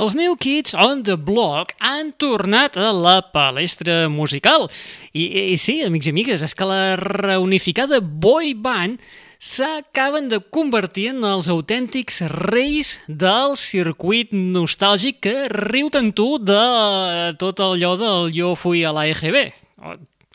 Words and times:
Els 0.00 0.14
New 0.16 0.38
Kids 0.40 0.72
on 0.72 1.02
the 1.04 1.18
Block 1.20 1.74
han 1.84 2.14
tornat 2.16 2.78
a 2.80 2.94
la 2.96 3.18
palestra 3.28 4.06
musical. 4.08 4.70
I, 5.12 5.52
i 5.52 5.58
sí, 5.60 5.82
amics 5.84 6.08
i 6.08 6.14
amigues, 6.14 6.40
és 6.40 6.56
que 6.56 6.64
la 6.64 6.94
reunificada 6.96 8.00
boy 8.00 8.54
band 8.56 9.04
s'acaben 9.36 10.30
de 10.32 10.38
convertir 10.54 11.10
en 11.12 11.20
els 11.28 11.50
autèntics 11.52 12.22
reis 12.32 12.94
del 13.04 13.52
circuit 13.60 14.32
nostàlgic 14.32 15.20
que 15.28 15.36
riu 15.52 15.92
tant 15.92 16.08
tu 16.16 16.38
de 16.40 17.36
tot 17.36 17.60
allò 17.60 17.92
del 18.00 18.32
jo 18.32 18.54
fui 18.56 18.86
a 18.88 18.96
la 18.96 19.04
EGB. 19.12 19.42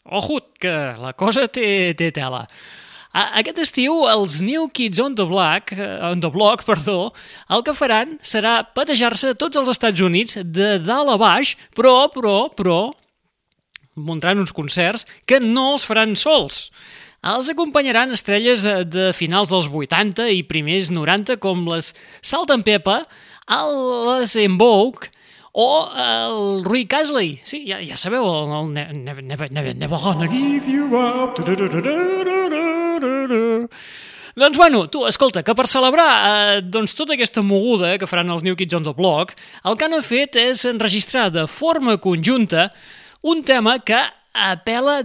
Ojut, 0.05 0.53
que 0.61 0.75
la 1.01 1.17
cosa 1.17 1.49
té, 1.49 1.95
té 1.97 2.13
tela. 2.13 2.45
Aquest 3.17 3.57
estiu, 3.63 4.03
els 4.11 4.41
New 4.45 4.67
Kids 4.69 4.99
on 5.01 5.15
the 5.17 5.25
Block, 5.25 5.71
eh, 5.73 5.85
on 6.05 6.19
the 6.21 6.29
Block 6.29 6.61
perdó, 6.67 7.13
el 7.49 7.63
que 7.65 7.73
faran 7.73 8.17
serà 8.21 8.59
patejar-se 8.77 9.33
tots 9.41 9.57
els 9.57 9.71
Estats 9.73 10.03
Units 10.05 10.37
de 10.45 10.75
dalt 10.85 11.09
a 11.09 11.17
baix, 11.17 11.55
però, 11.73 12.11
però, 12.13 12.35
però, 12.53 12.91
muntaran 13.97 14.43
uns 14.43 14.53
concerts 14.53 15.07
que 15.25 15.39
no 15.41 15.73
els 15.73 15.87
faran 15.89 16.13
sols. 16.13 16.67
Els 17.25 17.49
acompanyaran 17.49 18.13
estrelles 18.13 18.61
de 18.85 19.09
finals 19.17 19.49
dels 19.49 19.65
80 19.65 20.29
i 20.37 20.43
primers 20.45 20.91
90 20.93 21.39
com 21.41 21.65
les 21.71 21.95
Salt 22.21 22.53
and 22.53 22.67
Pepper, 22.67 23.01
les 23.49 24.35
En 24.37 24.59
Vogue 24.61 25.09
o 25.59 25.89
el 25.97 26.63
Rui 26.63 26.85
Casley. 26.85 27.39
Sí, 27.43 27.63
ja, 27.65 27.79
ja 27.81 27.97
sabeu, 27.97 28.27
el, 28.29 28.51
el 28.77 28.99
never, 29.03 29.23
never, 29.23 29.49
never, 29.51 29.73
never 29.75 29.97
gonna 29.97 30.27
give 30.29 30.69
you 30.69 30.85
up. 30.93 31.33
Doncs 34.37 34.55
bueno, 34.55 34.87
tu, 34.93 35.07
escolta, 35.09 35.41
que 35.41 35.55
per 35.57 35.65
celebrar 35.65 36.11
eh, 36.13 36.61
doncs 36.61 36.93
tota 36.93 37.15
aquesta 37.17 37.41
moguda 37.41 37.95
que 37.97 38.05
faran 38.05 38.29
els 38.29 38.45
New 38.45 38.53
Kids 38.53 38.77
on 38.77 38.85
the 38.85 38.93
Block, 38.93 39.33
el 39.65 39.79
que 39.79 39.89
han 39.89 39.97
fet 40.05 40.37
és 40.37 40.61
enregistrar 40.69 41.31
de 41.33 41.47
forma 41.49 41.97
conjunta 41.97 42.69
un 43.25 43.41
tema 43.41 43.79
que 43.81 43.97
apela 44.37 45.01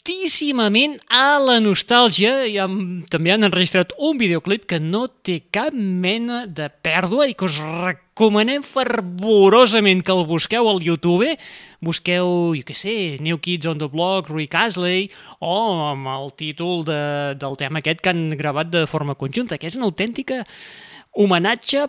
directíssimament 0.00 0.98
a 1.12 1.38
la 1.38 1.58
nostàlgia 1.60 2.46
i 2.48 2.56
amb, 2.58 3.04
també 3.10 3.32
han 3.32 3.44
enregistrat 3.44 3.92
un 3.98 4.16
videoclip 4.18 4.64
que 4.66 4.80
no 4.80 5.08
té 5.08 5.42
cap 5.52 5.74
mena 5.74 6.46
de 6.46 6.70
pèrdua 6.82 7.28
i 7.28 7.34
que 7.34 7.44
us 7.44 7.58
recomanem 7.60 8.62
fervorosament 8.62 10.02
que 10.02 10.12
el 10.12 10.24
busqueu 10.26 10.68
al 10.68 10.80
YouTube, 10.82 11.36
busqueu, 11.80 12.54
jo 12.56 12.64
què 12.64 12.74
sé, 12.74 12.96
New 13.20 13.38
Kids 13.38 13.66
on 13.66 13.78
the 13.78 13.88
Block, 13.88 14.30
Rui 14.30 14.48
Casley, 14.48 15.10
o 15.40 15.90
amb 15.90 16.08
el 16.08 16.32
títol 16.32 16.84
de, 16.84 17.36
del 17.36 17.56
tema 17.56 17.80
aquest 17.80 18.00
que 18.00 18.10
han 18.10 18.30
gravat 18.36 18.70
de 18.72 18.86
forma 18.86 19.14
conjunta, 19.14 19.58
que 19.58 19.68
és 19.68 19.76
una 19.76 19.90
autèntica 19.90 20.46
homenatge 21.12 21.88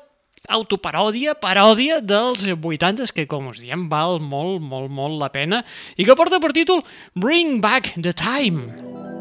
autoparòdia, 0.52 1.36
paròdia 1.40 2.02
dels 2.04 2.46
80s, 2.46 3.14
que 3.16 3.28
com 3.30 3.52
us 3.52 3.62
diem 3.64 3.88
val 3.92 4.20
molt, 4.20 4.62
molt, 4.62 4.92
molt 4.92 5.20
la 5.22 5.32
pena, 5.34 5.64
i 5.98 6.08
que 6.08 6.18
porta 6.18 6.42
per 6.44 6.54
títol 6.56 6.84
Bring 7.16 7.60
Back 7.64 7.96
the 7.98 8.14
Time. 8.14 9.21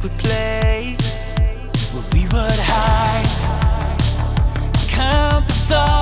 Secret 0.00 0.18
place 0.18 1.18
where 1.92 2.04
we 2.12 2.22
would 2.28 2.58
hide, 2.58 3.26
count 4.88 5.46
the 5.46 5.52
stars 5.52 5.99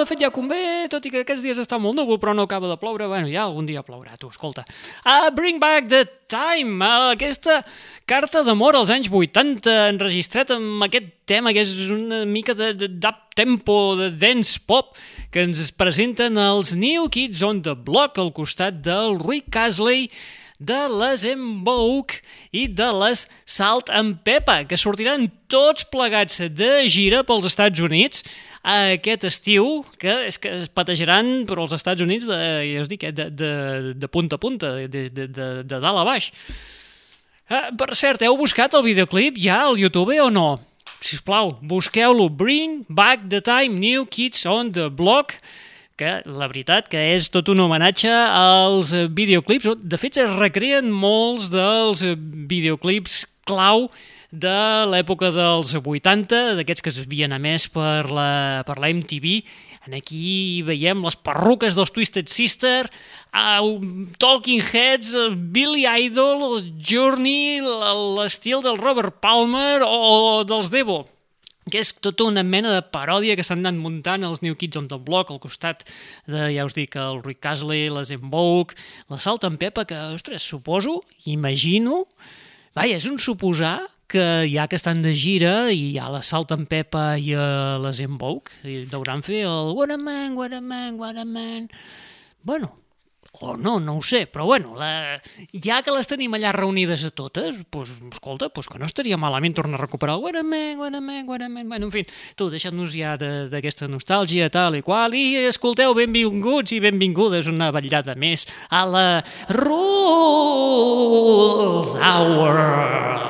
de 0.00 0.08
fet 0.08 0.22
ja 0.24 0.32
convé, 0.34 0.88
tot 0.90 1.04
i 1.06 1.12
que 1.12 1.22
aquests 1.22 1.44
dies 1.44 1.60
està 1.60 1.78
molt 1.80 1.98
núvol, 1.98 2.18
però 2.20 2.34
no 2.36 2.46
acaba 2.48 2.70
de 2.70 2.78
ploure, 2.80 3.08
bueno, 3.10 3.28
ja 3.30 3.44
algun 3.44 3.68
dia 3.68 3.84
plourà, 3.86 4.16
tu, 4.20 4.30
escolta. 4.32 4.64
Uh, 5.04 5.28
bring 5.36 5.60
back 5.62 5.88
the 5.92 6.02
time, 6.30 6.80
uh, 6.80 7.12
aquesta 7.14 7.60
carta 8.08 8.42
d'amor 8.46 8.78
als 8.78 8.92
anys 8.94 9.10
80, 9.12 9.76
enregistrat 9.92 10.54
amb 10.56 10.86
aquest 10.88 11.12
tema 11.30 11.54
que 11.54 11.62
és 11.62 11.90
una 11.94 12.24
mica 12.26 12.56
de, 12.58 12.72
de 12.74 12.90
d'up 12.90 13.30
tempo, 13.38 13.94
de 14.00 14.10
dance 14.16 14.58
pop, 14.66 14.96
que 15.30 15.44
ens 15.46 15.70
presenten 15.78 16.40
els 16.40 16.74
New 16.76 17.06
Kids 17.12 17.44
on 17.46 17.62
the 17.64 17.76
Block 17.76 18.18
al 18.18 18.34
costat 18.36 18.82
del 18.84 19.18
Rick 19.20 19.52
Casley, 19.54 20.08
de 20.60 20.78
les 20.92 21.24
Embouk 21.24 22.18
i 22.52 22.66
de 22.68 22.86
les 23.00 23.24
Salt 23.48 23.90
and 23.90 24.20
Peppa, 24.26 24.60
que 24.68 24.78
sortiran 24.78 25.26
tots 25.50 25.86
plegats 25.88 26.42
de 26.52 26.70
gira 26.92 27.24
pels 27.26 27.48
Estats 27.48 27.80
Units 27.80 28.22
aquest 28.60 29.24
estiu, 29.24 29.80
que 29.98 30.12
és 30.28 30.36
que 30.36 30.52
es 30.60 30.68
patejaran 30.68 31.46
per 31.48 31.56
als 31.58 31.72
Estats 31.72 32.04
Units 32.04 32.28
de, 32.28 32.40
ja 32.68 32.82
us 32.84 32.90
dic, 32.92 33.06
eh, 33.08 33.14
de, 33.16 33.30
de, 33.32 33.52
de 33.96 34.10
punta 34.12 34.36
a 34.36 34.42
punta, 34.42 34.74
de, 34.84 35.08
de, 35.08 35.28
de, 35.32 35.48
de 35.64 35.80
dalt 35.80 36.02
a 36.02 36.04
baix. 36.04 36.28
Uh, 37.50 37.72
per 37.74 37.96
cert, 37.98 38.22
heu 38.22 38.36
buscat 38.38 38.76
el 38.76 38.84
videoclip 38.84 39.40
ja 39.40 39.64
al 39.64 39.80
YouTube 39.80 40.20
o 40.22 40.28
no? 40.30 40.52
Si 41.00 41.16
us 41.16 41.24
plau, 41.24 41.56
busqueu-lo. 41.64 42.28
Bring 42.28 42.84
Back 42.86 43.24
the 43.32 43.40
Time, 43.40 43.80
New 43.80 44.04
Kids 44.06 44.44
on 44.46 44.74
the 44.76 44.90
Block 44.92 45.40
que 46.00 46.14
la 46.24 46.48
veritat 46.48 46.88
que 46.90 47.00
és 47.14 47.28
tot 47.32 47.50
un 47.52 47.60
homenatge 47.60 48.10
als 48.10 48.94
videoclips. 49.16 49.68
De 49.84 50.00
fet, 50.00 50.16
es 50.22 50.38
recreen 50.38 50.88
molts 50.88 51.50
dels 51.52 52.02
videoclips 52.50 53.26
clau 53.48 53.90
de 54.30 54.86
l'època 54.86 55.32
dels 55.34 55.74
80, 55.74 56.54
d'aquests 56.58 56.84
que 56.86 56.90
es 56.92 57.00
havien 57.02 57.34
emès 57.34 57.66
per 57.74 58.06
la, 58.08 58.62
per 58.66 58.78
la 58.80 58.92
MTV. 58.94 59.40
En 59.88 59.96
aquí 59.98 60.62
veiem 60.64 61.02
les 61.04 61.16
perruques 61.18 61.76
dels 61.76 61.92
Twisted 61.92 62.30
Sister, 62.30 62.84
uh, 63.34 63.70
Talking 64.22 64.62
Heads, 64.62 65.14
Billy 65.52 65.86
Idol, 66.06 66.60
Journey, 66.78 67.60
l'estil 68.16 68.62
del 68.64 68.78
Robert 68.80 69.18
Palmer 69.20 69.80
o 69.84 70.44
dels 70.46 70.70
Devo 70.72 71.04
que 71.72 71.80
és 71.82 71.92
tota 72.02 72.26
una 72.28 72.42
mena 72.46 72.72
de 72.74 72.82
paròdia 72.92 73.36
que 73.38 73.44
s'han 73.46 73.62
anat 73.62 73.78
muntant 73.80 74.26
els 74.26 74.42
New 74.44 74.56
Kids 74.58 74.80
on 74.80 74.88
the 74.90 74.98
Block 75.00 75.30
al 75.30 75.40
costat 75.42 75.86
de, 76.26 76.50
ja 76.54 76.66
us 76.66 76.76
dic, 76.76 76.96
el 77.00 77.22
Rick 77.24 77.46
Astley, 77.46 77.88
les 77.92 78.12
Invoke, 78.14 78.76
la 79.12 79.20
Salt 79.22 79.46
en 79.48 79.56
Pepa, 79.60 79.86
que, 79.88 79.98
ostres, 80.16 80.42
suposo, 80.42 81.00
imagino, 81.30 82.04
vaja, 82.76 82.98
és 82.98 83.08
un 83.10 83.18
suposar 83.22 83.78
que 84.10 84.26
ja 84.50 84.66
que 84.66 84.74
estan 84.74 85.04
de 85.04 85.14
gira 85.14 85.70
i 85.70 85.94
ha 86.02 86.10
la 86.10 86.22
Salt 86.26 86.50
en 86.56 86.66
Pepa 86.66 87.14
i 87.14 87.32
uh, 87.38 87.90
Invoke, 88.02 88.58
i 88.66 88.82
deuran 88.90 89.22
fer 89.22 89.44
el 89.46 89.74
What 89.78 89.94
a 89.94 89.98
man, 89.98 90.36
what 90.36 90.52
a 90.52 90.60
man, 90.60 90.98
what 90.98 91.16
a 91.16 91.24
man... 91.24 91.70
Bueno, 92.42 92.72
o 93.32 93.56
no, 93.56 93.78
no 93.80 93.96
ho 93.96 94.02
sé, 94.02 94.26
però 94.26 94.44
bueno, 94.44 94.74
la... 94.76 95.20
ja 95.54 95.82
que 95.86 95.92
les 95.94 96.08
tenim 96.10 96.34
allà 96.34 96.50
reunides 96.56 97.04
a 97.06 97.10
totes, 97.14 97.62
doncs, 97.70 97.90
escolta, 98.10 98.50
doncs 98.50 98.68
que 98.68 98.78
no 98.82 98.86
estaria 98.90 99.16
malament 99.20 99.54
tornar 99.54 99.78
a 99.78 99.82
recuperar 99.84 100.14
el 100.18 100.22
Guaramen, 100.24 100.76
Guaramen, 100.80 101.26
Guaramen, 101.26 101.68
bueno, 101.68 101.86
en 101.86 101.92
fi, 101.94 102.02
tu, 102.34 102.50
deixant-nos 102.50 102.90
ja 102.90 103.16
d'aquesta 103.20 103.86
nostàlgia, 103.88 104.50
tal 104.50 104.74
i 104.76 104.82
qual, 104.82 105.14
i 105.14 105.46
escolteu, 105.46 105.94
benvinguts 105.94 106.74
i 106.74 106.82
benvingudes 106.82 107.46
una 107.50 107.70
vetllada 107.74 108.14
més 108.18 108.46
a 108.68 108.84
la 108.90 109.24
Rules 109.54 110.74
Hour. 111.94 113.29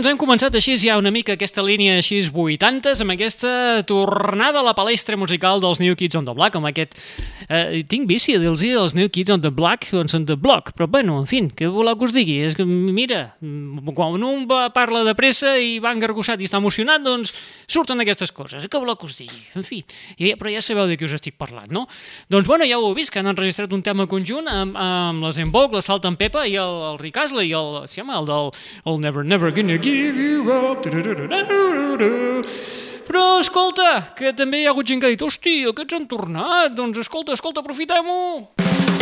Doncs 0.00 0.14
hem 0.14 0.20
començat 0.20 0.54
així 0.56 0.78
ja 0.80 0.94
una 0.96 1.10
mica 1.12 1.34
aquesta 1.36 1.60
línia 1.60 1.98
així 2.00 2.22
80s, 2.24 3.02
amb 3.04 3.12
aquesta 3.12 3.82
tornada 3.84 4.62
a 4.62 4.64
la 4.64 4.72
palestra 4.72 5.18
musical 5.20 5.60
dels 5.60 5.76
New 5.82 5.92
Kids 5.92 6.16
on 6.16 6.24
the 6.24 6.32
Block, 6.32 6.56
amb 6.56 6.70
aquest... 6.70 6.96
Eh, 7.50 7.82
tinc 7.90 8.06
vici 8.08 8.32
a 8.32 8.38
dir-los 8.40 8.62
els 8.62 8.94
New 8.96 9.10
Kids 9.12 9.34
on 9.34 9.42
the 9.44 9.50
Block, 9.52 9.90
on 9.92 10.08
són 10.08 10.24
the 10.24 10.38
Block, 10.40 10.72
però 10.72 10.86
bueno, 10.88 11.18
en 11.20 11.26
fi, 11.28 11.42
què 11.52 11.68
voleu 11.68 11.98
que 12.00 12.06
us 12.08 12.14
digui? 12.16 12.38
És 12.46 12.56
que, 12.56 12.64
mira, 12.64 13.34
quan 13.92 14.24
un 14.24 14.46
va, 14.48 14.70
parla 14.72 15.02
de 15.04 15.12
pressa 15.18 15.52
i 15.60 15.76
va 15.84 15.92
engargossat 15.92 16.40
i 16.40 16.48
està 16.48 16.62
emocionat, 16.62 17.04
doncs 17.04 17.34
surten 17.68 18.00
aquestes 18.00 18.32
coses. 18.32 18.64
Què 18.64 18.80
voleu 18.80 18.96
que 18.96 19.10
us 19.10 19.18
digui? 19.20 19.42
En 19.58 19.66
fi, 19.66 19.82
ja, 20.16 20.38
però 20.40 20.54
ja 20.54 20.64
sabeu 20.64 20.88
de 20.88 20.96
què 20.96 21.04
us 21.10 21.18
estic 21.18 21.36
parlant, 21.36 21.68
no? 21.68 21.84
Doncs 22.32 22.48
bueno, 22.48 22.64
ja 22.64 22.80
ho 22.80 22.88
heu 22.88 22.96
vist, 22.96 23.12
que 23.12 23.20
han 23.20 23.28
enregistrat 23.34 23.76
un 23.76 23.84
tema 23.84 24.08
conjunt 24.08 24.48
amb, 24.48 24.80
amb 24.80 25.28
les 25.28 25.42
Invoke, 25.44 25.76
la 25.76 25.84
Salt 25.84 26.08
en 26.08 26.16
Pepa 26.16 26.46
i 26.48 26.56
el, 26.56 26.80
el 26.94 27.02
Rick 27.02 27.20
Astley, 27.26 27.52
el, 27.52 27.82
si 27.90 28.00
el 28.00 28.32
del 28.32 28.52
el 28.86 29.00
Never 29.04 29.26
Never 29.26 29.52
Gonna 29.52 29.76
Give 29.76 29.89
give 29.90 30.16
you 30.16 30.50
up. 30.52 30.84
Però, 33.10 33.24
escolta, 33.42 34.14
que 34.14 34.30
també 34.38 34.62
hi 34.62 34.68
ha 34.68 34.70
hagut 34.74 34.86
gent 34.86 35.02
que 35.02 35.10
ha 35.10 35.14
dit 35.14 35.24
hosti, 35.26 35.56
aquests 35.66 35.98
han 35.98 36.06
tornat, 36.10 36.76
doncs 36.78 37.02
escolta, 37.02 37.34
escolta, 37.34 37.64
aprofitem-ho. 37.64 38.99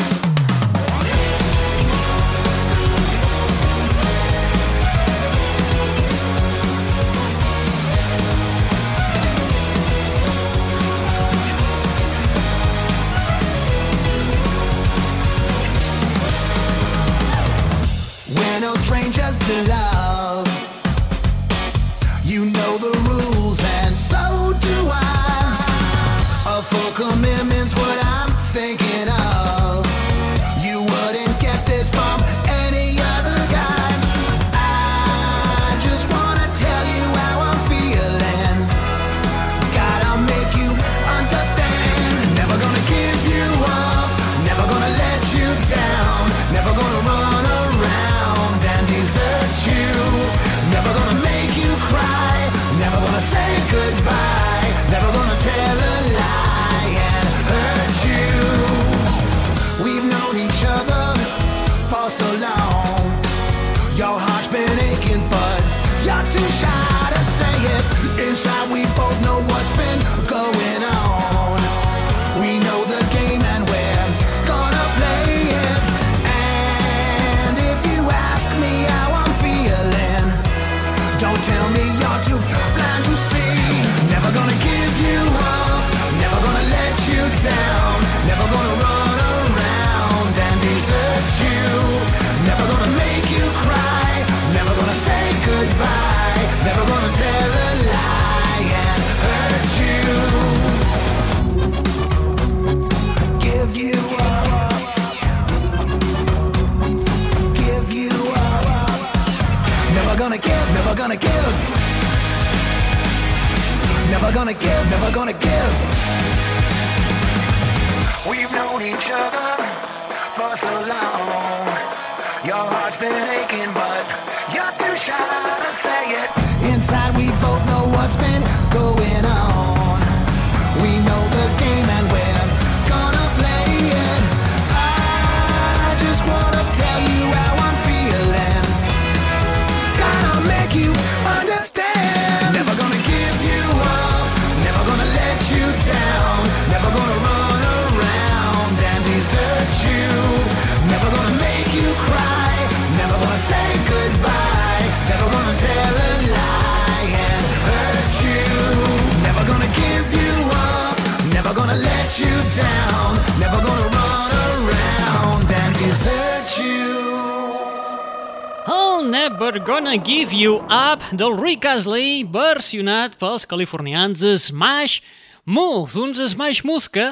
Never 169.39 169.61
Gonna 169.61 169.97
Give 169.97 170.35
You 170.35 170.57
Up 170.67 170.99
del 171.15 171.31
Rick 171.39 171.63
Astley, 171.65 172.25
versionat 172.27 173.15
pels 173.21 173.45
californians 173.47 174.19
Smash 174.19 174.99
Mouth, 175.47 175.95
uns 175.95 176.19
Smash 176.33 176.65
Mouth 176.67 176.89
que 176.91 177.05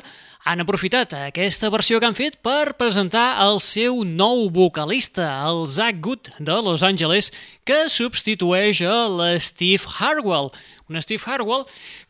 han 0.42 0.58
aprofitat 0.58 1.14
aquesta 1.14 1.70
versió 1.70 2.00
que 2.02 2.08
han 2.08 2.18
fet 2.18 2.40
per 2.42 2.74
presentar 2.80 3.36
el 3.44 3.60
seu 3.62 4.02
nou 4.02 4.48
vocalista, 4.50 5.28
el 5.46 5.68
Zach 5.70 6.02
Good 6.02 6.32
de 6.42 6.58
Los 6.66 6.82
Angeles, 6.82 7.30
que 7.62 7.84
substitueix 7.86 8.82
a 8.82 9.04
l'Steve 9.06 9.86
Harwell, 10.00 10.50
un 10.88 11.00
Steve 11.02 11.22
Harwell 11.26 11.64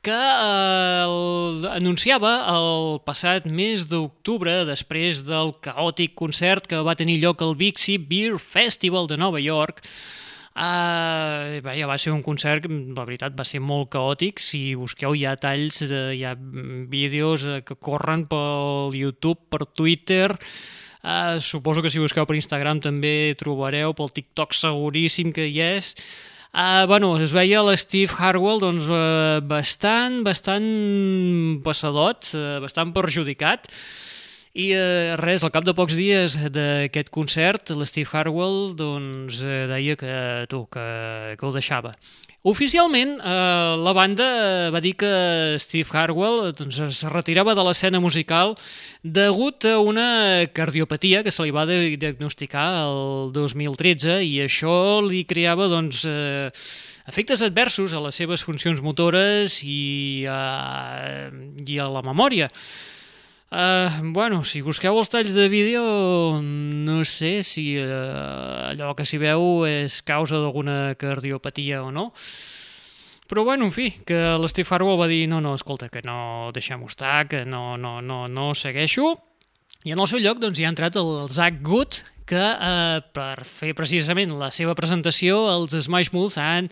que 0.04 0.16
eh, 0.16 1.04
el, 1.06 1.66
anunciava 1.72 2.34
el 2.52 3.00
passat 3.06 3.48
mes 3.48 3.86
d'octubre, 3.88 4.64
després 4.68 5.24
del 5.28 5.54
caòtic 5.64 6.14
concert 6.18 6.68
que 6.68 6.84
va 6.84 6.98
tenir 6.98 7.20
lloc 7.22 7.42
al 7.42 7.56
Bixi 7.56 7.96
Beer 7.98 8.38
Festival 8.42 9.08
de 9.10 9.20
Nova 9.20 9.42
York, 9.42 9.82
Uh, 10.56 11.60
bé, 11.60 11.74
ja 11.76 11.84
va 11.84 11.98
ser 12.00 12.14
un 12.14 12.22
concert 12.24 12.64
la 12.64 13.02
veritat, 13.04 13.34
va 13.36 13.44
ser 13.44 13.60
molt 13.60 13.90
caòtic. 13.92 14.40
Si 14.40 14.72
busqueu, 14.72 15.12
hi 15.12 15.26
ha 15.28 15.34
talls, 15.36 15.82
de, 15.90 16.00
hi 16.16 16.22
ha 16.24 16.32
vídeos 16.88 17.44
eh, 17.44 17.58
que 17.60 17.76
corren 17.76 18.24
pel 18.30 18.96
YouTube, 18.96 19.48
per 19.52 19.66
Twitter... 19.68 20.32
Uh, 21.06 21.38
suposo 21.38 21.84
que 21.84 21.90
si 21.92 22.00
busqueu 22.02 22.24
per 22.26 22.34
Instagram 22.34 22.80
també 22.82 23.36
trobareu, 23.38 23.92
pel 23.94 24.08
TikTok 24.10 24.56
seguríssim 24.58 25.28
que 25.30 25.44
hi 25.46 25.60
és. 25.62 25.92
Uh, 26.56 26.86
bueno, 26.88 27.10
es 27.20 27.34
veia 27.36 27.60
l'Steve 27.60 28.16
Harwell 28.16 28.62
doncs, 28.62 28.86
uh, 28.88 29.42
bastant, 29.44 30.22
bastant 30.24 31.60
passadot, 31.60 32.30
uh, 32.32 32.56
bastant 32.64 32.94
perjudicat, 32.96 33.68
i 34.56 34.70
eh, 34.72 35.12
res, 35.20 35.44
al 35.44 35.52
cap 35.52 35.66
de 35.68 35.74
pocs 35.76 35.98
dies 35.98 36.38
d'aquest 36.48 37.10
concert, 37.12 37.74
l'Steve 37.76 38.08
Harwell 38.16 38.72
doncs, 38.78 39.42
eh, 39.44 39.66
deia 39.68 39.96
que, 40.00 40.14
tu, 40.48 40.62
que, 40.72 40.86
que 41.36 41.44
ho 41.44 41.52
deixava. 41.52 41.92
Oficialment, 42.46 43.16
eh, 43.18 43.76
la 43.82 43.92
banda 43.92 44.70
va 44.70 44.78
dir 44.78 44.92
que 44.94 45.08
Steve 45.58 45.90
Harwell 45.90 46.52
doncs, 46.54 46.78
es 46.78 47.00
retirava 47.10 47.56
de 47.58 47.64
l'escena 47.66 47.98
musical 47.98 48.54
degut 49.02 49.66
a 49.66 49.80
una 49.82 50.46
cardiopatia 50.54 51.24
que 51.26 51.32
se 51.34 51.42
li 51.42 51.50
va 51.50 51.66
diagnosticar 51.66 52.68
el 52.84 53.32
2013 53.34 54.20
i 54.22 54.36
això 54.44 54.76
li 55.02 55.24
creava 55.26 55.66
doncs, 55.66 56.04
eh, 56.06 56.52
efectes 57.10 57.42
adversos 57.42 57.90
a 57.98 58.04
les 58.06 58.14
seves 58.14 58.46
funcions 58.46 58.78
motores 58.78 59.58
i 59.66 60.22
a, 60.30 60.38
i 61.66 61.80
a 61.82 61.90
la 61.90 62.06
memòria. 62.06 62.46
Uh, 63.46 64.02
bueno, 64.10 64.40
si 64.42 64.58
busqueu 64.66 64.96
els 64.98 65.10
talls 65.12 65.30
de 65.36 65.46
vídeo, 65.46 65.82
no 66.42 67.04
sé 67.06 67.44
si 67.46 67.76
uh, 67.78 68.72
allò 68.72 68.90
que 68.98 69.06
s'hi 69.06 69.20
veu 69.22 69.62
és 69.70 70.00
causa 70.02 70.40
d'alguna 70.42 70.96
cardiopatia 70.98 71.84
o 71.86 71.92
no. 71.94 72.10
Però 73.30 73.44
bueno, 73.46 73.66
en 73.66 73.74
fi, 73.74 73.92
que 74.06 74.18
l'Steve 74.38 74.74
Harwell 74.74 74.98
va 74.98 75.08
dir 75.10 75.24
no, 75.30 75.40
no, 75.42 75.54
escolta, 75.54 75.88
que 75.90 76.02
no 76.06 76.50
deixem-ho 76.54 76.90
estar, 76.90 77.28
que 77.30 77.44
no, 77.46 77.76
no, 77.78 78.00
no, 78.02 78.26
no 78.26 78.50
segueixo. 78.54 79.14
I 79.86 79.94
en 79.94 80.02
el 80.02 80.10
seu 80.10 80.22
lloc 80.22 80.42
doncs, 80.42 80.58
hi 80.58 80.66
ha 80.66 80.74
entrat 80.74 80.98
el 80.98 81.28
Zach 81.30 81.58
Good, 81.62 82.02
que 82.26 82.42
eh, 82.42 83.00
per 83.14 83.46
fer 83.46 83.74
precisament 83.78 84.34
la 84.38 84.50
seva 84.54 84.74
presentació, 84.78 85.44
els 85.54 85.74
Smash 85.86 86.10
Mouth 86.14 86.38
han 86.42 86.70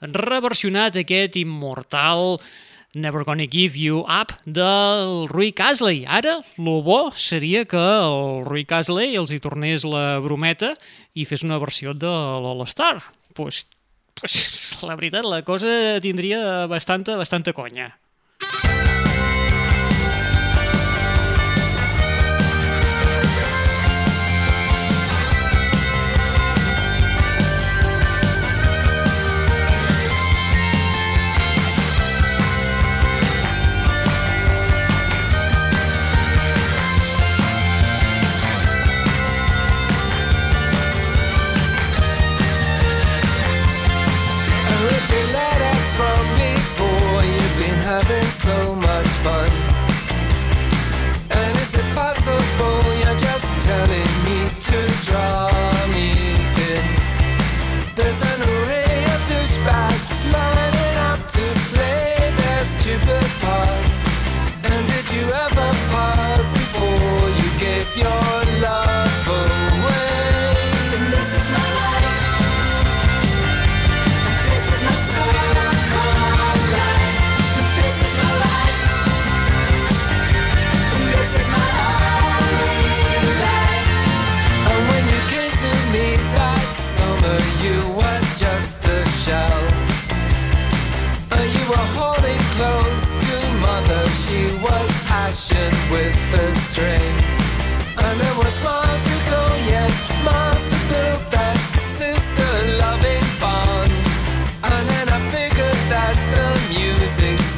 reversionat 0.00 0.96
aquest 1.00 1.36
immortal 1.40 2.38
Never 2.94 3.22
Gonna 3.24 3.46
Give 3.46 3.78
You 3.78 4.00
Up 4.02 4.32
del 4.44 5.28
Rui 5.28 5.52
Casley. 5.52 6.04
Ara, 6.08 6.40
lo 6.58 6.82
bo 6.82 7.12
seria 7.14 7.64
que 7.64 7.78
el 7.78 8.42
Rui 8.42 8.64
Casley 8.66 9.14
els 9.14 9.30
hi 9.30 9.38
tornés 9.38 9.86
la 9.86 10.18
brometa 10.18 10.72
i 11.14 11.24
fes 11.24 11.46
una 11.46 11.60
versió 11.62 11.94
de 11.94 12.10
l'All-Star. 12.10 12.98
Pues, 13.38 13.66
pues, 14.18 14.82
la 14.82 14.98
veritat, 14.98 15.22
la 15.22 15.44
cosa 15.46 16.00
tindria 16.02 16.66
bastanta, 16.66 17.14
bastanta 17.20 17.54
conya. 17.54 17.92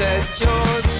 said 0.02 0.40
yours 0.40 0.91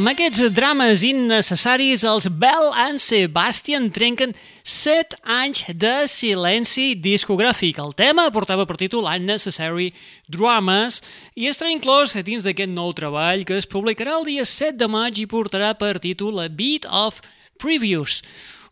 amb 0.00 0.08
aquests 0.14 0.46
drames 0.56 1.02
innecessaris, 1.04 2.06
els 2.08 2.24
Bell 2.40 2.70
and 2.72 3.02
Sebastian 3.02 3.90
trenquen 3.92 4.30
7 4.64 5.18
anys 5.28 5.66
de 5.76 6.06
silenci 6.08 6.94
discogràfic. 6.96 7.76
El 7.82 7.92
tema 7.98 8.24
portava 8.32 8.64
per 8.64 8.78
títol 8.80 9.04
Unnecessary 9.10 9.90
Dramas 10.24 11.02
i 11.36 11.50
estarà 11.50 11.68
inclòs 11.74 12.14
dins 12.24 12.46
d'aquest 12.48 12.72
nou 12.72 12.94
treball 12.96 13.44
que 13.44 13.58
es 13.60 13.68
publicarà 13.68 14.16
el 14.16 14.24
dia 14.30 14.46
7 14.48 14.78
de 14.80 14.88
maig 14.88 15.20
i 15.20 15.28
portarà 15.28 15.74
per 15.76 15.98
títol 16.00 16.40
A 16.40 16.48
Beat 16.48 16.88
of 16.88 17.20
Previews, 17.60 18.22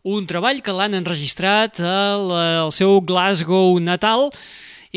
un 0.01 0.25
treball 0.25 0.63
que 0.65 0.73
l'han 0.73 0.97
enregistrat 0.97 1.77
al, 1.77 2.33
seu 2.73 3.03
Glasgow 3.05 3.77
natal 3.77 4.31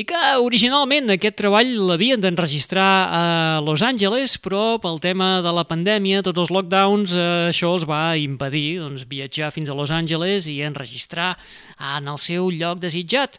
que 0.08 0.18
originalment 0.40 1.12
aquest 1.12 1.34
treball 1.36 1.68
l'havien 1.90 2.16
d'enregistrar 2.16 2.84
a 3.12 3.24
Los 3.60 3.82
Angeles, 3.84 4.38
però 4.40 4.78
pel 4.80 4.96
tema 5.04 5.42
de 5.44 5.50
la 5.52 5.66
pandèmia, 5.68 6.22
tots 6.24 6.40
els 6.40 6.52
lockdowns, 6.54 7.12
eh, 7.12 7.50
això 7.50 7.74
els 7.76 7.84
va 7.84 8.16
impedir 8.16 8.80
doncs, 8.80 9.04
viatjar 9.04 9.50
fins 9.52 9.68
a 9.68 9.76
Los 9.76 9.92
Angeles 9.92 10.46
i 10.48 10.62
enregistrar 10.64 11.34
en 11.76 12.08
el 12.08 12.16
seu 12.16 12.48
lloc 12.48 12.80
desitjat. 12.80 13.36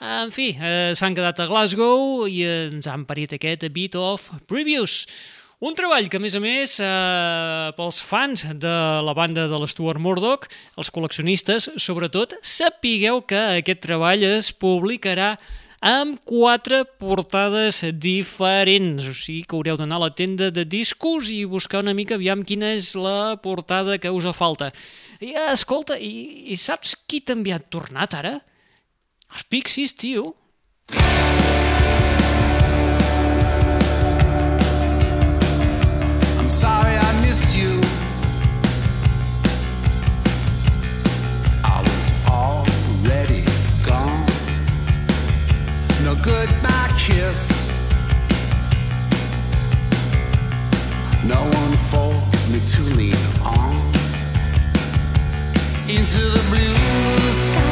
En 0.00 0.32
fi, 0.32 0.56
eh, 0.56 0.94
s'han 0.96 1.14
quedat 1.14 1.40
a 1.40 1.46
Glasgow 1.46 2.24
i 2.24 2.40
ens 2.44 2.88
han 2.88 3.04
parit 3.04 3.36
aquest 3.36 3.68
Bit 3.68 3.96
of 4.00 4.30
Previews. 4.48 5.04
Un 5.60 5.76
treball 5.76 6.08
que, 6.08 6.16
a 6.16 6.20
més 6.20 6.34
a 6.34 6.40
més, 6.40 6.80
eh, 6.80 7.72
pels 7.76 8.00
fans 8.00 8.46
de 8.48 9.02
la 9.04 9.12
banda 9.12 9.46
de 9.46 9.60
l'Stuart 9.60 10.00
Murdoch, 10.00 10.48
els 10.78 10.88
col·leccionistes, 10.90 11.68
sobretot, 11.76 12.32
sapigueu 12.40 13.20
que 13.28 13.60
aquest 13.60 13.80
treball 13.84 14.24
es 14.24 14.52
publicarà 14.52 15.36
amb 15.86 16.18
quatre 16.26 16.82
portades 16.98 17.82
diferents. 17.94 19.06
O 19.06 19.14
sigui 19.14 19.44
que 19.46 19.54
haureu 19.54 19.78
d'anar 19.78 20.00
a 20.00 20.04
la 20.06 20.14
tenda 20.18 20.50
de 20.50 20.64
discos 20.66 21.30
i 21.30 21.44
buscar 21.46 21.84
una 21.84 21.94
mica 21.94 22.16
aviam 22.18 22.42
quina 22.42 22.72
és 22.74 22.94
la 22.98 23.36
portada 23.42 23.98
que 24.02 24.10
us 24.10 24.26
falta. 24.34 24.72
I, 25.20 25.32
eh, 25.34 25.52
escolta, 25.52 25.98
i, 25.98 26.50
i 26.50 26.58
saps 26.58 26.96
qui 27.06 27.22
també 27.22 27.54
ha 27.54 27.62
tornat 27.62 28.18
ara? 28.18 28.34
Els 29.30 29.46
Pixies, 29.50 29.94
tio. 29.94 30.34
I'm 30.92 31.65
goodbye 46.26 46.92
kiss. 46.98 47.70
No 51.24 51.40
one 51.40 51.76
for 51.90 52.12
me 52.50 52.60
to 52.66 52.82
lean 52.96 53.14
on. 53.44 53.74
Into 55.88 56.20
the 56.20 56.42
blue 56.50 57.32
sky. 57.32 57.65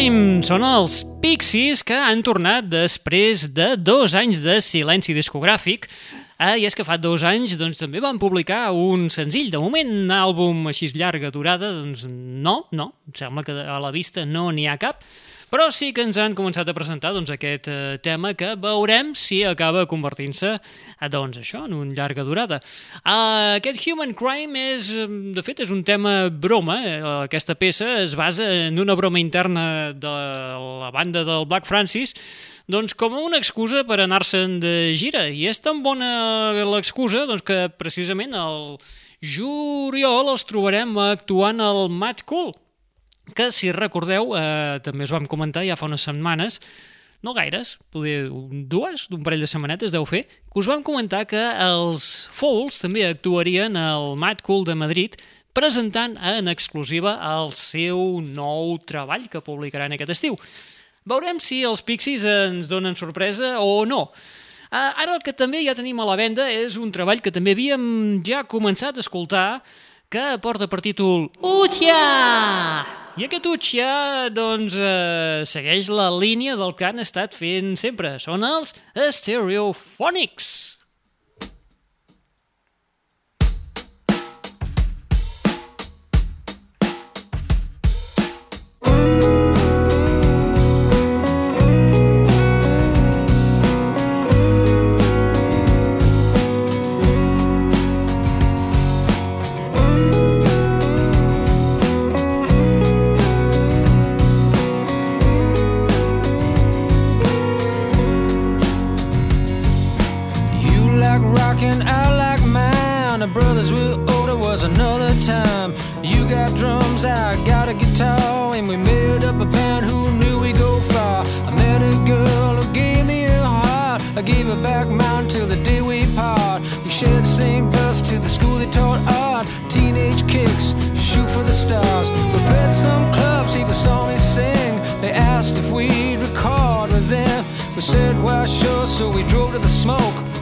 Crime 0.00 0.40
són 0.40 0.62
els 0.64 0.94
Pixies 1.20 1.82
que 1.84 1.92
han 1.92 2.22
tornat 2.24 2.70
després 2.72 3.42
de 3.52 3.74
dos 3.76 4.14
anys 4.16 4.38
de 4.40 4.54
silenci 4.64 5.12
discogràfic 5.12 5.84
Ah, 6.40 6.54
I 6.56 6.64
és 6.64 6.72
que 6.72 6.86
fa 6.88 6.96
dos 6.96 7.20
anys 7.28 7.52
doncs, 7.60 7.82
també 7.82 8.00
van 8.00 8.16
publicar 8.16 8.70
un 8.72 9.10
senzill. 9.12 9.50
De 9.52 9.58
moment, 9.60 9.90
un 9.92 10.12
àlbum 10.16 10.70
així 10.70 10.88
llarga 10.96 11.28
durada, 11.28 11.68
doncs 11.82 12.06
no, 12.08 12.62
no. 12.72 12.86
Sembla 13.12 13.44
que 13.44 13.52
a 13.52 13.76
la 13.76 13.90
vista 13.92 14.24
no 14.24 14.46
n'hi 14.48 14.64
ha 14.64 14.78
cap. 14.80 15.04
Però 15.50 15.66
sí 15.74 15.90
que 15.90 16.04
ens 16.06 16.18
han 16.20 16.36
començat 16.38 16.68
a 16.70 16.74
presentar 16.76 17.10
doncs, 17.14 17.32
aquest 17.34 17.66
eh, 17.70 17.98
tema 18.02 18.32
que 18.38 18.52
veurem 18.60 19.12
si 19.18 19.40
acaba 19.42 19.82
convertint-se 19.90 20.52
eh, 20.54 21.08
doncs, 21.10 21.40
això 21.42 21.64
en 21.66 21.74
un 21.74 21.90
llarga 21.96 22.22
durada. 22.26 22.60
Uh, 23.02 23.56
aquest 23.58 23.82
Human 23.82 24.14
Crime 24.14 24.68
és, 24.76 24.92
de 25.34 25.42
fet, 25.46 25.64
és 25.66 25.72
un 25.74 25.82
tema 25.86 26.30
broma. 26.30 26.78
Aquesta 27.24 27.58
peça 27.58 27.88
es 28.04 28.14
basa 28.18 28.46
en 28.68 28.78
una 28.78 28.94
broma 28.94 29.18
interna 29.18 29.90
de 29.90 30.14
la 30.84 30.92
banda 30.94 31.26
del 31.26 31.48
Black 31.50 31.66
Francis 31.66 32.14
doncs 32.70 32.94
com 32.94 33.16
una 33.18 33.40
excusa 33.40 33.82
per 33.82 33.98
anar-se'n 33.98 34.58
de 34.62 34.94
gira. 34.94 35.26
I 35.26 35.48
és 35.50 35.58
tan 35.58 35.82
bona 35.82 36.54
l'excusa 36.70 37.26
doncs, 37.26 37.42
que 37.42 37.66
precisament 37.80 38.36
el 38.38 38.76
juliol 39.20 40.30
els 40.32 40.46
trobarem 40.48 40.94
actuant 41.10 41.60
al 41.60 41.88
Mad 41.92 42.22
Cool, 42.30 42.54
que 43.34 43.50
si 43.52 43.72
recordeu, 43.72 44.34
eh, 44.36 44.78
també 44.84 45.04
us 45.06 45.14
vam 45.14 45.26
comentar 45.26 45.64
ja 45.66 45.76
fa 45.76 45.88
unes 45.88 46.06
setmanes, 46.06 46.60
no 47.22 47.34
gaires, 47.36 47.78
poder 47.92 48.30
dues, 48.70 49.06
d'un 49.10 49.22
parell 49.22 49.44
de 49.44 49.48
setmanetes 49.50 49.92
deu 49.92 50.06
fer, 50.08 50.24
que 50.24 50.60
us 50.60 50.68
vam 50.70 50.82
comentar 50.82 51.26
que 51.28 51.40
els 51.66 52.30
Fouls 52.32 52.80
també 52.80 53.04
actuarien 53.06 53.76
al 53.76 54.16
Mad 54.16 54.40
Cool 54.46 54.64
de 54.64 54.74
Madrid 54.74 55.18
presentant 55.52 56.16
en 56.22 56.48
exclusiva 56.48 57.16
el 57.34 57.52
seu 57.52 58.20
nou 58.24 58.78
treball 58.86 59.26
que 59.28 59.42
publicaran 59.44 59.92
aquest 59.96 60.14
estiu. 60.16 60.38
Veurem 61.08 61.40
si 61.42 61.62
els 61.66 61.82
Pixies 61.82 62.24
ens 62.28 62.70
donen 62.70 62.96
sorpresa 62.96 63.58
o 63.60 63.84
no. 63.88 64.06
Uh, 64.70 64.92
ara 65.02 65.16
el 65.16 65.24
que 65.26 65.34
també 65.34 65.64
ja 65.64 65.74
tenim 65.74 65.98
a 65.98 66.06
la 66.06 66.14
venda 66.14 66.46
és 66.46 66.76
un 66.78 66.92
treball 66.94 67.18
que 67.24 67.34
també 67.34 67.56
havíem 67.56 68.22
ja 68.22 68.44
començat 68.46 69.00
a 69.00 69.02
escoltar 69.02 69.48
que 70.10 70.38
porta 70.38 70.70
per 70.70 70.78
títol 70.84 71.26
Utja! 71.42 72.99
I 73.18 73.24
aquest 73.26 73.46
Utja, 73.50 73.92
doncs, 74.30 74.76
uh, 74.78 75.42
segueix 75.48 75.90
la 75.90 76.06
línia 76.14 76.54
del 76.60 76.76
que 76.78 76.86
han 76.86 77.02
estat 77.02 77.34
fent 77.34 77.74
sempre. 77.80 78.14
Són 78.22 78.46
els 78.46 78.76
Stereophonics. 79.18 80.52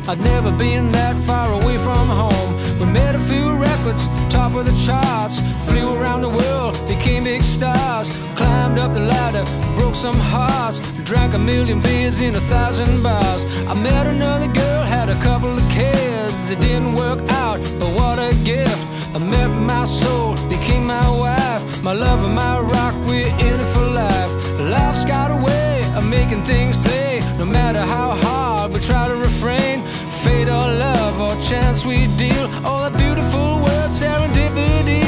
I'd 0.09 0.21
never 0.23 0.51
been 0.51 0.91
that 0.93 1.19
far 1.27 1.53
away 1.53 1.77
from 1.77 2.09
home. 2.09 2.57
We 2.81 2.87
made 2.87 3.15
a 3.15 3.19
few 3.19 3.59
records, 3.61 4.07
top 4.31 4.55
of 4.55 4.65
the 4.65 4.73
charts, 4.81 5.41
flew 5.69 5.93
around 5.93 6.23
the 6.23 6.31
world, 6.31 6.73
became 6.89 7.25
big 7.25 7.43
stars, 7.43 8.09
climbed 8.35 8.79
up 8.79 8.95
the 8.95 9.01
ladder, 9.01 9.45
broke 9.77 9.95
some 9.95 10.17
hearts, 10.17 10.81
drank 11.05 11.35
a 11.35 11.39
million 11.39 11.79
beers 11.81 12.23
in 12.23 12.37
a 12.37 12.41
thousand 12.41 13.03
bars. 13.03 13.45
I 13.67 13.75
met 13.75 14.07
another 14.07 14.49
girl, 14.49 14.83
had 14.83 15.11
a 15.11 15.21
couple 15.21 15.55
of 15.55 15.69
kids. 15.69 16.51
It 16.51 16.59
didn't 16.61 16.95
work 16.95 17.21
out, 17.29 17.61
but 17.79 17.91
what 17.93 18.19
a 18.19 18.33
gift. 18.45 18.89
I 19.15 19.19
met 19.19 19.49
my 19.49 19.85
soul, 19.85 20.37
became 20.49 20.87
my 20.87 21.09
wife, 21.19 21.83
my 21.83 21.93
love 21.93 22.25
and 22.25 22.35
my 22.35 22.61
rock, 22.61 22.95
we're 23.07 23.29
in 23.29 23.61
it 23.61 23.71
for 23.75 23.87
life. 24.05 24.33
Life's 24.59 25.05
got 25.05 25.31
a 25.31 25.37
way 25.37 25.85
of 25.95 26.03
making 26.03 26.45
things 26.45 26.79
play, 26.79 27.21
no 27.37 27.45
matter 27.45 27.81
how 27.81 28.17
hard 28.17 28.73
we 28.73 28.81
try 28.81 29.07
to 29.07 29.17
refrain 29.17 29.85
fate 30.25 30.49
or 30.49 30.69
love 30.85 31.21
or 31.21 31.35
chance 31.41 31.85
we 31.87 32.07
deal. 32.17 32.47
All 32.65 32.91
the 32.91 32.99
beautiful 32.99 33.61
words, 33.65 34.03
serendipity, 34.03 35.08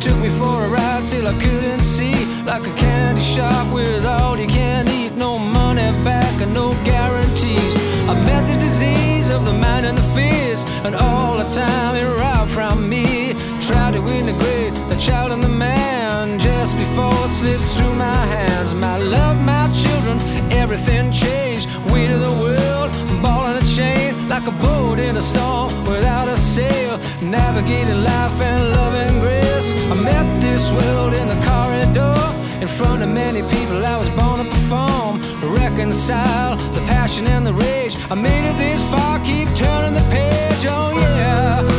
Took 0.00 0.16
me 0.16 0.30
for 0.30 0.64
a 0.64 0.68
ride 0.68 1.06
till 1.06 1.28
I 1.28 1.34
couldn't 1.38 1.82
see. 1.82 2.24
Like 2.44 2.66
a 2.66 2.72
candy 2.74 3.20
shop 3.20 3.70
with 3.70 4.06
all 4.06 4.38
you 4.38 4.46
can 4.46 4.88
eat. 4.88 5.12
No 5.12 5.38
money 5.38 5.92
back 6.02 6.40
and 6.40 6.54
no 6.54 6.72
guarantees. 6.84 7.76
I 8.08 8.14
met 8.14 8.46
the 8.50 8.58
disease 8.58 9.28
of 9.28 9.44
the 9.44 9.52
mind 9.52 9.84
and 9.84 9.98
the 9.98 10.08
fears. 10.14 10.64
And 10.86 10.94
all 10.94 11.34
the 11.36 11.44
time 11.54 11.96
it 11.96 12.08
robbed 12.16 12.50
from 12.50 12.88
me. 12.88 13.34
Tried 13.60 13.92
to 13.92 14.02
integrate 14.08 14.74
the 14.88 14.96
child 14.96 15.32
and 15.32 15.42
the 15.42 15.50
man. 15.50 16.38
Just 16.38 16.78
before 16.78 17.26
it 17.26 17.32
slips 17.32 17.76
through 17.76 17.94
my 17.94 18.24
hands. 18.34 18.74
My 18.74 18.96
love, 18.96 19.36
my 19.36 19.70
children, 19.74 20.18
everything 20.50 21.12
changed. 21.12 21.68
Weight 21.92 22.10
of 22.10 22.20
the 22.20 22.34
world, 22.40 22.90
ball 23.20 23.44
in 23.50 23.62
a 23.62 23.66
chain. 23.66 24.28
Like 24.30 24.46
a 24.46 24.52
boat 24.52 24.98
in 24.98 25.18
a 25.18 25.22
storm 25.22 25.79
navigating 27.30 28.02
life 28.02 28.40
and 28.40 28.72
loving 28.72 29.20
grace. 29.20 29.74
I 29.90 29.94
met 29.94 30.26
this 30.40 30.72
world 30.72 31.14
in 31.14 31.28
the 31.28 31.40
corridor. 31.46 32.18
In 32.60 32.68
front 32.68 33.02
of 33.02 33.08
many 33.08 33.42
people, 33.42 33.84
I 33.86 33.96
was 33.96 34.10
born 34.10 34.44
to 34.44 34.50
perform, 34.50 35.22
reconcile 35.54 36.56
the 36.72 36.80
passion 36.80 37.26
and 37.28 37.46
the 37.46 37.54
rage. 37.54 37.96
I 38.10 38.14
made 38.14 38.44
it 38.50 38.56
this 38.58 38.82
far, 38.90 39.20
keep 39.20 39.48
turning 39.54 39.94
the 39.94 40.06
page, 40.10 40.66
oh 40.68 40.92
yeah. 40.98 41.69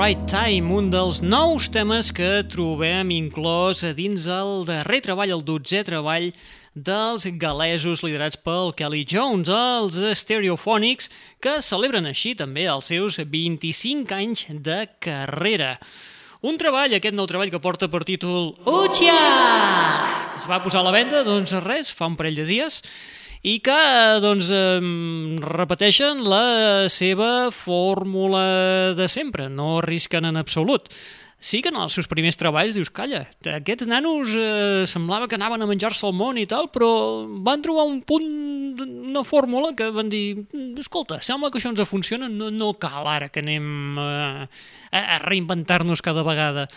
Right 0.00 0.22
Time, 0.24 0.72
un 0.72 0.86
dels 0.88 1.18
nous 1.20 1.66
temes 1.68 2.08
que 2.16 2.40
trobem 2.48 3.10
inclòs 3.12 3.82
dins 3.98 4.24
el 4.32 4.62
darrer 4.64 5.02
treball, 5.04 5.34
el 5.34 5.42
dotzè 5.44 5.82
treball 5.84 6.30
dels 6.72 7.26
galesos 7.42 8.00
liderats 8.06 8.40
pel 8.40 8.72
Kelly 8.78 9.02
Jones, 9.04 9.50
els 9.52 9.98
Stereophonics, 10.22 11.10
que 11.44 11.58
celebren 11.60 12.08
així 12.08 12.32
també 12.32 12.64
els 12.72 12.88
seus 12.88 13.20
25 13.20 14.16
anys 14.16 14.46
de 14.48 14.86
carrera. 15.04 15.74
Un 16.48 16.56
treball, 16.56 16.96
aquest 16.96 17.12
nou 17.12 17.28
treball 17.28 17.52
que 17.52 17.60
porta 17.60 17.92
per 17.92 18.00
títol 18.08 18.54
Ucha! 18.64 19.20
Es 20.32 20.48
va 20.48 20.62
posar 20.64 20.80
a 20.80 20.88
la 20.88 20.96
venda, 20.96 21.20
doncs 21.28 21.52
res, 21.60 21.92
fa 21.92 22.08
un 22.08 22.16
parell 22.16 22.40
de 22.40 22.48
dies, 22.48 22.80
i 23.42 23.56
que 23.64 23.78
doncs, 24.20 24.50
repeteixen 25.40 26.20
la 26.28 26.88
seva 26.92 27.48
fórmula 27.54 28.92
de 28.96 29.08
sempre, 29.08 29.48
no 29.48 29.78
arrisquen 29.78 30.28
en 30.28 30.36
absolut. 30.36 30.90
Sí 31.40 31.62
que 31.64 31.70
en 31.72 31.78
els 31.80 31.94
seus 31.96 32.04
primers 32.04 32.36
treballs 32.36 32.76
dius, 32.76 32.90
calla, 32.92 33.22
aquests 33.48 33.88
nanos 33.88 34.34
eh, 34.36 34.84
semblava 34.84 35.24
que 35.24 35.38
anaven 35.38 35.64
a 35.64 35.68
menjar-se 35.70 36.04
el 36.04 36.12
món 36.12 36.36
i 36.36 36.44
tal, 36.44 36.68
però 36.68 36.90
van 37.40 37.64
trobar 37.64 37.86
un 37.88 38.02
punt, 38.04 38.26
una 38.84 39.24
fórmula 39.24 39.72
que 39.72 39.88
van 39.88 40.12
dir, 40.12 40.44
escolta, 40.76 41.22
sembla 41.24 41.48
que 41.48 41.56
això 41.56 41.72
ens 41.72 41.80
funciona, 41.88 42.28
no, 42.28 42.50
no 42.52 42.74
cal 42.76 43.08
ara 43.08 43.30
que 43.32 43.40
anem 43.40 43.96
eh, 44.04 44.44
a 45.00 45.18
reinventar-nos 45.24 46.04
cada 46.04 46.26
vegada. 46.28 46.68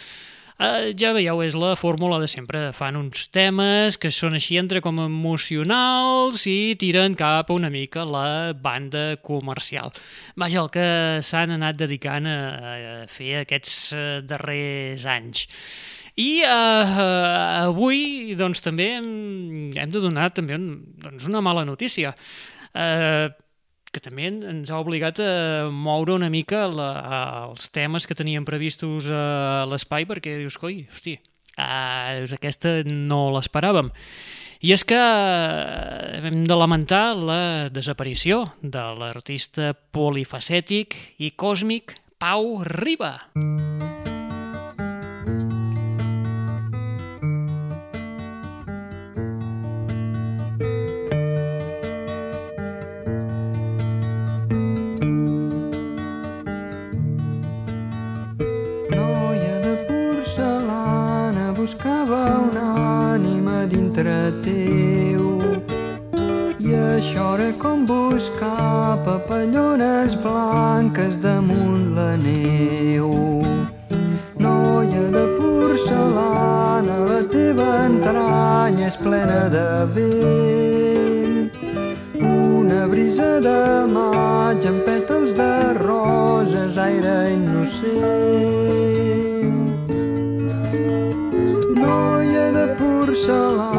Uh, 0.61 0.91
ja 0.93 1.09
veieu, 1.15 1.39
és 1.41 1.55
la 1.57 1.73
fórmula 1.79 2.19
de 2.21 2.27
sempre. 2.29 2.67
Fan 2.77 2.97
uns 2.99 3.25
temes 3.33 3.97
que 3.97 4.11
són 4.13 4.37
així 4.37 4.59
entre 4.61 4.83
com 4.85 5.01
emocionals 5.01 6.45
i 6.49 6.75
tiren 6.79 7.17
cap 7.17 7.49
una 7.53 7.71
mica 7.73 8.05
la 8.05 8.53
banda 8.53 9.17
comercial. 9.25 9.89
Vaja, 10.37 10.61
el 10.61 10.69
que 10.73 10.87
s'han 11.25 11.55
anat 11.57 11.79
dedicant 11.81 12.29
a, 12.29 12.37
a 12.37 12.95
fer 13.09 13.41
aquests 13.41 13.77
uh, 13.97 14.05
darrers 14.29 15.07
anys. 15.09 15.47
I 16.21 16.43
uh, 16.45 16.97
avui 17.65 18.35
doncs, 18.37 18.61
també 18.61 18.91
hem, 18.99 19.71
hem 19.73 19.89
de 19.89 20.01
donar 20.03 20.29
també 20.37 20.59
un, 20.59 20.67
doncs, 21.01 21.25
una 21.25 21.41
mala 21.41 21.65
notícia. 21.65 22.13
Uh, 22.73 23.33
que 23.93 24.01
també 24.01 24.27
ens 24.31 24.71
ha 24.73 24.81
obligat 24.81 25.21
a 25.21 25.31
moure 25.69 26.15
una 26.17 26.31
mica 26.33 26.65
la, 26.67 26.89
els 27.49 27.69
temes 27.73 28.07
que 28.09 28.17
teníem 28.17 28.45
previstos 28.47 29.07
a 29.13 29.63
l'espai, 29.69 30.07
perquè 30.09 30.39
dius, 30.41 30.57
coi, 30.61 30.83
hosti, 30.91 31.19
ah, 31.57 32.15
dius, 32.17 32.33
aquesta 32.35 32.81
no 32.89 33.27
l'esperàvem. 33.35 33.93
I 34.63 34.71
és 34.71 34.85
que 34.87 34.97
hem 34.97 36.45
de 36.47 36.55
lamentar 36.55 37.05
la 37.19 37.41
desaparició 37.73 38.45
de 38.63 38.85
l'artista 38.99 39.73
polifacètic 39.95 40.95
i 41.19 41.33
còsmic 41.35 41.97
Pau 42.23 42.63
Riba. 42.63 43.17
Mm. 43.35 44.02
Teu 64.03 65.39
i 66.59 66.73
això 66.75 67.35
era 67.35 67.51
com 67.61 67.85
buscar 67.87 68.99
papallones 69.05 70.15
blanques 70.23 71.15
damunt 71.23 71.95
la 71.95 72.15
neu. 72.17 73.11
Noia 74.35 75.03
de 75.15 75.25
porcelana, 75.37 76.97
la 77.07 77.21
teva 77.31 77.67
entranya 77.85 78.87
és 78.91 78.97
plena 79.05 79.47
de 79.55 79.67
vent. 79.95 81.51
Una 82.19 82.87
brisa 82.91 83.39
de 83.47 83.59
maig 83.95 84.67
amb 84.67 84.83
pètals 84.87 85.31
de 85.39 85.53
roses, 85.79 86.77
aire 86.77 87.17
innocent. 87.37 88.53
porcelana. 92.77 93.72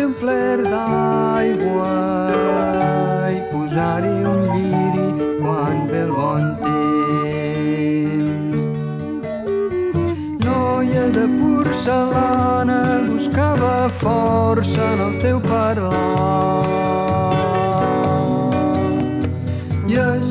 Ser 0.00 0.06
un 0.06 0.14
pler 0.20 0.58
d'aigua 0.64 1.88
i 3.36 3.40
posar-hi 3.50 4.16
un 4.32 4.40
lliri 4.52 5.08
quan 5.42 5.76
ve 5.90 6.00
el 6.04 6.12
bon 6.18 6.44
temps. 6.62 8.38
Noia 10.46 11.04
de 11.16 11.26
porcelana 11.36 12.80
buscava 13.10 13.74
força 14.00 14.82
en 14.94 15.00
el 15.08 15.14
teu 15.26 15.38
parlar 15.50 16.68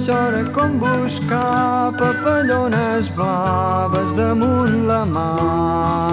sora 0.09 0.43
com 0.55 0.71
buscar 0.81 1.91
papallones 1.99 3.09
blaves 3.15 4.09
damunt 4.17 4.87
la 4.87 5.03
mar. 5.05 6.08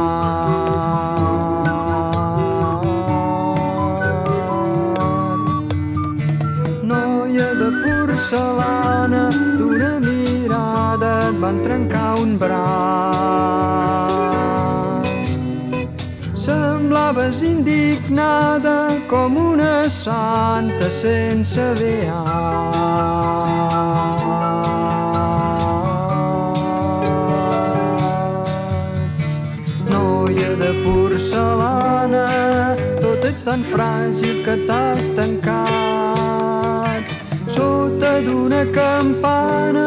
Porcelana, 8.27 9.31
d'una 9.31 10.01
mirada 10.01 11.11
et 11.29 11.37
van 11.39 11.62
trencar 11.62 12.19
un 12.19 12.37
braç. 12.39 12.57
Semblaves 16.35 17.43
indignada 17.43 18.89
com 19.09 19.37
una 19.37 19.89
santa 19.89 20.91
sense 21.03 21.75
beat. 21.79 22.17
tan 33.47 33.62
fràgil 33.71 34.43
que 34.43 34.55
t'has 34.67 35.07
tancat 35.15 35.86
d'una 38.24 38.64
campana 38.72 39.87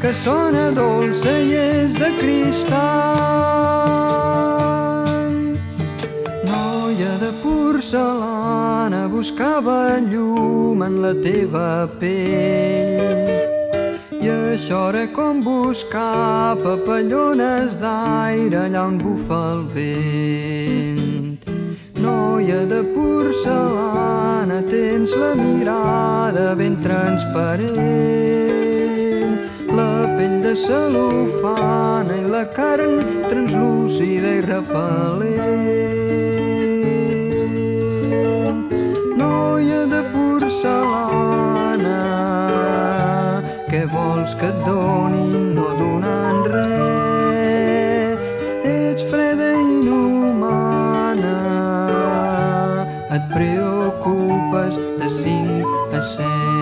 que 0.00 0.12
sona 0.14 0.70
dolça 0.70 1.32
i 1.38 1.54
és 1.54 1.92
de 1.98 2.10
cristall. 2.18 2.80
Noia 6.48 7.12
de 7.24 7.30
porcelana 7.42 9.06
buscava 9.08 9.98
llum 10.10 10.82
en 10.88 11.00
la 11.04 11.14
teva 11.28 11.68
pell 12.00 13.30
i 14.22 14.28
això 14.30 14.88
era 14.90 15.06
com 15.16 15.40
buscar 15.42 16.56
papallones 16.62 17.74
d'aire 17.82 18.60
allà 18.66 18.86
on 18.86 18.98
bufa 19.02 19.40
el 19.54 19.64
vent 19.74 21.01
noia 22.02 22.66
de 22.66 22.82
porcelana, 22.94 24.58
tens 24.66 25.10
la 25.14 25.34
mirada 25.38 26.54
ben 26.58 26.76
transparent, 26.82 27.72
la 29.78 29.92
pell 30.16 30.38
de 30.46 30.54
cel·lofana 30.64 32.14
i 32.18 32.24
la 32.34 32.44
carn 32.56 32.94
translúcida 33.28 34.28
i 34.38 34.40
repel·lent. 34.48 35.92
Noia 39.22 39.82
de 39.94 40.02
porcelana, 40.16 42.00
què 43.70 43.82
vols 43.94 44.32
que 44.40 44.48
et 44.50 44.58
donin 44.66 45.41
preocupes 55.08 55.90
de 55.90 56.02
5 56.02 56.22
a 56.22 56.61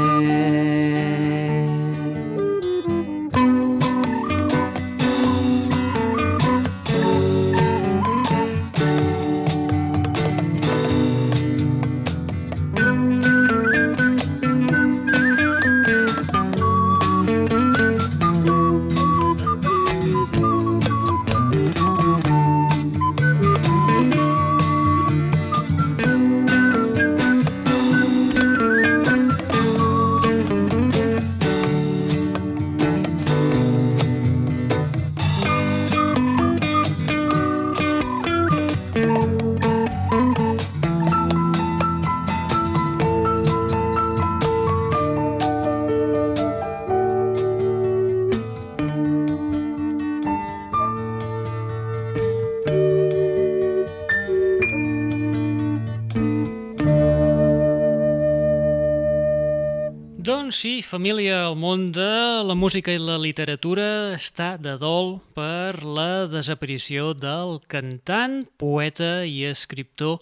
família, 61.01 61.47
el 61.49 61.55
món 61.57 61.87
de 61.97 62.45
la 62.45 62.53
música 62.53 62.93
i 62.93 62.99
la 63.01 63.15
literatura 63.17 64.13
està 64.13 64.59
de 64.61 64.75
dol 64.77 65.15
per 65.33 65.81
la 65.81 66.27
desaparició 66.29 67.15
del 67.17 67.55
cantant, 67.73 68.43
poeta 68.61 69.23
i 69.25 69.47
escriptor 69.49 70.19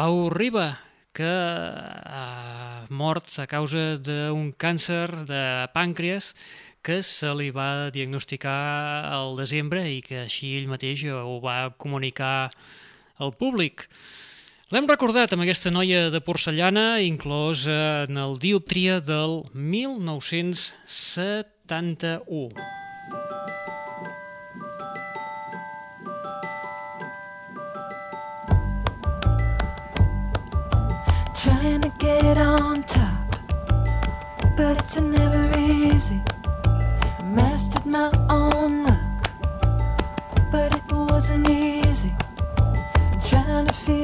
Pau 0.00 0.30
Riba, 0.32 0.78
que 1.12 1.28
ha 1.28 2.86
mort 2.88 3.28
a 3.36 3.44
causa 3.50 3.98
d'un 4.00 4.48
càncer 4.56 5.26
de 5.28 5.42
pàncreas 5.76 6.30
que 6.80 7.02
se 7.04 7.28
li 7.36 7.50
va 7.52 7.90
diagnosticar 7.92 9.12
al 9.12 9.36
desembre 9.36 9.84
i 9.92 10.00
que 10.00 10.22
així 10.22 10.54
ell 10.56 10.72
mateix 10.72 11.04
ho 11.12 11.36
va 11.44 11.74
comunicar 11.76 12.48
al 13.20 13.36
públic. 13.36 13.90
L'hem 14.68 14.84
recordat 14.84 15.32
amb 15.32 15.46
aquesta 15.46 15.70
noia 15.72 16.10
de 16.12 16.18
porcellana, 16.20 17.00
inclòs 17.00 17.62
en 17.72 18.20
el 18.20 18.36
Dioptria 18.36 19.00
del 19.00 19.48
1971. 19.56 22.52
Trying 31.32 31.80
to 31.80 31.88
get 31.96 32.36
on 32.36 32.84
top, 32.84 33.40
but 34.54 34.76
it's 34.82 35.00
never 35.00 35.48
easy. 35.56 36.20
I 36.68 37.24
mastered 37.24 37.86
my 37.86 38.10
own 38.28 38.84
luck, 38.84 39.32
but 40.52 40.74
it 40.76 40.92
wasn't 40.92 41.48
easy. 41.48 42.12
Trying 43.24 43.64
to 43.66 43.72
feel 43.72 43.97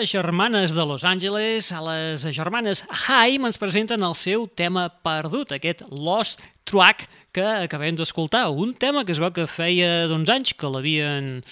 de 0.00 0.06
germanes 0.06 0.74
de 0.74 0.86
Los 0.86 1.04
Angeles, 1.04 1.72
a 1.72 1.80
les 1.84 2.24
germanes 2.32 2.86
Haim, 3.06 3.44
ens 3.44 3.58
presenten 3.60 4.00
el 4.00 4.14
seu 4.16 4.46
tema 4.48 4.86
perdut, 5.04 5.52
aquest 5.52 5.82
Lost 5.92 6.40
Track 6.64 7.04
que 7.36 7.44
acabem 7.44 7.98
d'escoltar. 7.98 8.46
Un 8.48 8.72
tema 8.72 9.04
que 9.04 9.12
es 9.12 9.20
veu 9.20 9.28
que 9.36 9.44
feia 9.44 10.08
doncs, 10.08 10.32
anys 10.32 10.56
que 10.56 10.72
l'havien 10.72 11.42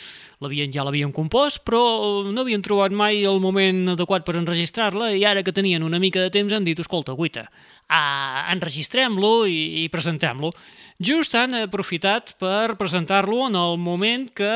ja 0.72 0.86
l'havien 0.86 1.12
compost, 1.12 1.60
però 1.68 2.24
no 2.24 2.40
havien 2.40 2.64
trobat 2.64 2.96
mai 2.96 3.20
el 3.28 3.36
moment 3.44 3.92
adequat 3.92 4.24
per 4.24 4.38
enregistrar-la 4.40 5.12
i 5.12 5.26
ara 5.28 5.44
que 5.44 5.52
tenien 5.52 5.84
una 5.84 6.00
mica 6.00 6.24
de 6.24 6.32
temps 6.32 6.56
han 6.56 6.64
dit, 6.64 6.80
escolta, 6.80 7.12
guita, 7.12 7.50
ah, 7.92 8.48
enregistrem-lo 8.54 9.44
i, 9.44 9.84
i 9.84 9.88
presentem-lo. 9.92 10.54
Just 10.98 11.36
han 11.36 11.52
aprofitat 11.54 12.32
per 12.40 12.78
presentar-lo 12.80 13.44
en 13.46 13.60
el 13.60 13.76
moment 13.76 14.30
que 14.32 14.54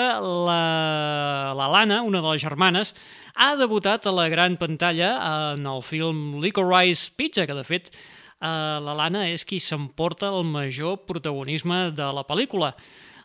la, 0.49 1.53
la 1.55 1.69
Lana, 1.77 2.01
una 2.03 2.25
de 2.25 2.33
les 2.33 2.43
germanes, 2.43 2.97
ha 3.35 3.53
debutat 3.61 4.07
a 4.07 4.15
la 4.15 4.29
gran 4.33 4.57
pantalla 4.61 5.13
en 5.55 5.67
el 5.67 5.83
film 5.83 6.41
Licorice 6.43 7.11
Pizza, 7.17 7.47
que 7.47 7.57
de 7.57 7.65
fet 7.65 7.93
eh, 7.93 8.79
la 8.83 8.97
Lana 8.99 9.29
és 9.31 9.47
qui 9.49 9.61
s'emporta 9.61 10.33
el 10.33 10.45
major 10.49 11.01
protagonisme 11.07 11.91
de 11.97 12.13
la 12.13 12.27
pel·lícula. 12.29 12.75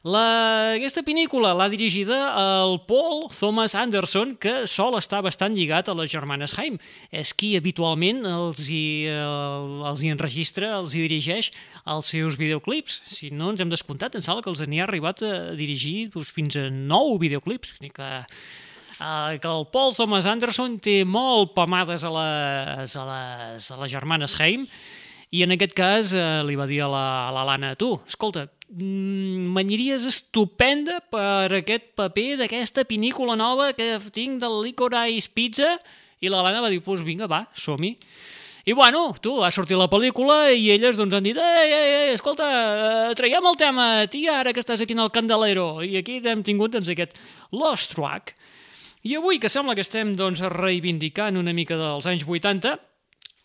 La, 0.08 0.76
aquesta 0.78 1.02
pel·lícula 1.04 1.50
l'ha 1.58 1.66
dirigida 1.68 2.16
el 2.40 2.78
Paul 2.88 3.26
Thomas 3.34 3.74
Anderson, 3.76 4.36
que 4.40 4.68
sol 4.70 4.96
estar 4.96 5.24
bastant 5.26 5.56
lligat 5.58 5.90
a 5.90 5.96
les 5.98 6.12
germanes 6.14 6.54
Haim. 6.56 6.78
És 7.12 7.34
qui 7.36 7.56
habitualment 7.58 8.22
els 8.30 8.70
hi, 8.72 9.10
el, 9.12 9.82
els 9.90 10.04
hi 10.06 10.14
enregistra, 10.14 10.76
els 10.78 10.94
hi 10.96 11.04
dirigeix 11.08 11.52
els 11.90 12.14
seus 12.14 12.38
videoclips. 12.40 13.02
Si 13.10 13.34
no 13.34 13.52
ens 13.52 13.64
hem 13.64 13.74
descomptat, 13.74 14.16
em 14.16 14.24
sembla 14.24 14.46
que 14.46 14.54
els 14.54 14.64
n'hi 14.64 14.80
ha 14.80 14.86
arribat 14.88 15.26
a 15.26 15.34
dirigir 15.58 16.12
doncs, 16.14 16.32
fins 16.32 16.56
a 16.62 16.70
nou 16.72 17.18
videoclips. 17.20 17.76
Que 17.82 18.14
Uh, 18.98 19.38
que 19.38 19.48
el 19.48 19.68
Paul 19.70 19.92
Thomas 19.94 20.26
Anderson 20.26 20.80
té 20.82 21.04
molt 21.06 21.52
pomades 21.54 22.02
a 22.02 22.10
les, 22.10 22.96
a 22.98 23.04
les, 23.06 23.68
a 23.70 23.76
les 23.78 23.92
germanes 23.92 24.34
Haim 24.42 24.64
i 25.30 25.44
en 25.46 25.54
aquest 25.54 25.76
cas 25.78 26.14
uh, 26.18 26.42
li 26.48 26.56
va 26.58 26.66
dir 26.66 26.80
a 26.82 26.88
la, 26.90 27.04
a 27.28 27.36
la 27.36 27.44
Lana, 27.46 27.76
tu, 27.78 27.92
escolta, 28.10 28.48
mm, 28.72 29.52
m'aniries 29.54 30.08
estupenda 30.10 30.98
per 31.14 31.60
aquest 31.60 31.92
paper 32.00 32.40
d'aquesta 32.42 32.88
pinícula 32.90 33.38
nova 33.38 33.70
que 33.78 34.00
tinc 34.10 34.42
del 34.42 34.64
Licorice 34.66 35.30
Pizza 35.30 35.76
i 36.18 36.34
la 36.34 36.42
Lana 36.42 36.66
va 36.66 36.74
dir, 36.74 36.82
pues 36.82 37.06
vinga, 37.06 37.30
va, 37.30 37.44
som-hi. 37.54 37.94
I 38.68 38.74
bueno, 38.74 39.14
tu, 39.22 39.38
ha 39.46 39.54
sortit 39.54 39.78
la 39.80 39.88
pel·lícula 39.88 40.50
i 40.52 40.72
elles 40.74 40.98
doncs 41.00 41.16
han 41.16 41.24
dit 41.24 41.38
ei, 41.40 41.70
ei, 41.70 41.92
ei, 42.02 42.10
escolta, 42.18 42.50
eh, 42.52 43.14
traiem 43.16 43.46
el 43.48 43.56
tema, 43.56 43.86
tia, 44.12 44.42
ara 44.42 44.52
que 44.52 44.60
estàs 44.60 44.82
aquí 44.84 44.98
en 44.98 45.06
el 45.06 45.14
Candelero. 45.16 45.70
I 45.86 46.02
aquí 46.02 46.18
hem 46.20 46.42
tingut 46.44 46.74
doncs, 46.74 46.90
aquest 46.92 47.16
Lost 47.56 47.94
Track. 47.94 48.34
I 49.08 49.16
avui, 49.16 49.38
que 49.40 49.48
sembla 49.48 49.76
que 49.78 49.86
estem 49.86 50.18
doncs, 50.20 50.42
reivindicant 50.52 51.38
una 51.40 51.54
mica 51.56 51.78
dels 51.80 52.08
anys 52.10 52.26
80, 52.28 52.76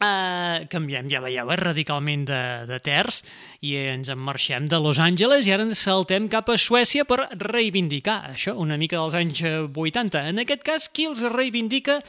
Uh, 0.03 0.65
canviem, 0.67 1.07
ja 1.07 1.21
veieu, 1.23 1.47
eh, 1.53 1.57
radicalment 1.61 2.25
de, 2.27 2.39
de 2.67 2.79
terç 2.83 3.21
i 3.63 3.77
ens 3.93 4.09
en 4.11 4.19
marxem 4.19 4.65
de 4.67 4.81
Los 4.83 4.99
Angeles 4.99 5.47
i 5.47 5.53
ara 5.55 5.63
ens 5.63 5.79
saltem 5.87 6.27
cap 6.33 6.49
a 6.51 6.57
Suècia 6.59 7.05
per 7.07 7.29
reivindicar 7.39 8.17
això, 8.33 8.57
una 8.59 8.75
mica 8.81 8.99
dels 8.99 9.15
anys 9.15 9.45
80. 9.47 10.25
En 10.33 10.43
aquest 10.43 10.65
cas, 10.67 10.89
qui 10.91 11.07
els 11.07 11.23
reivindica 11.31 12.01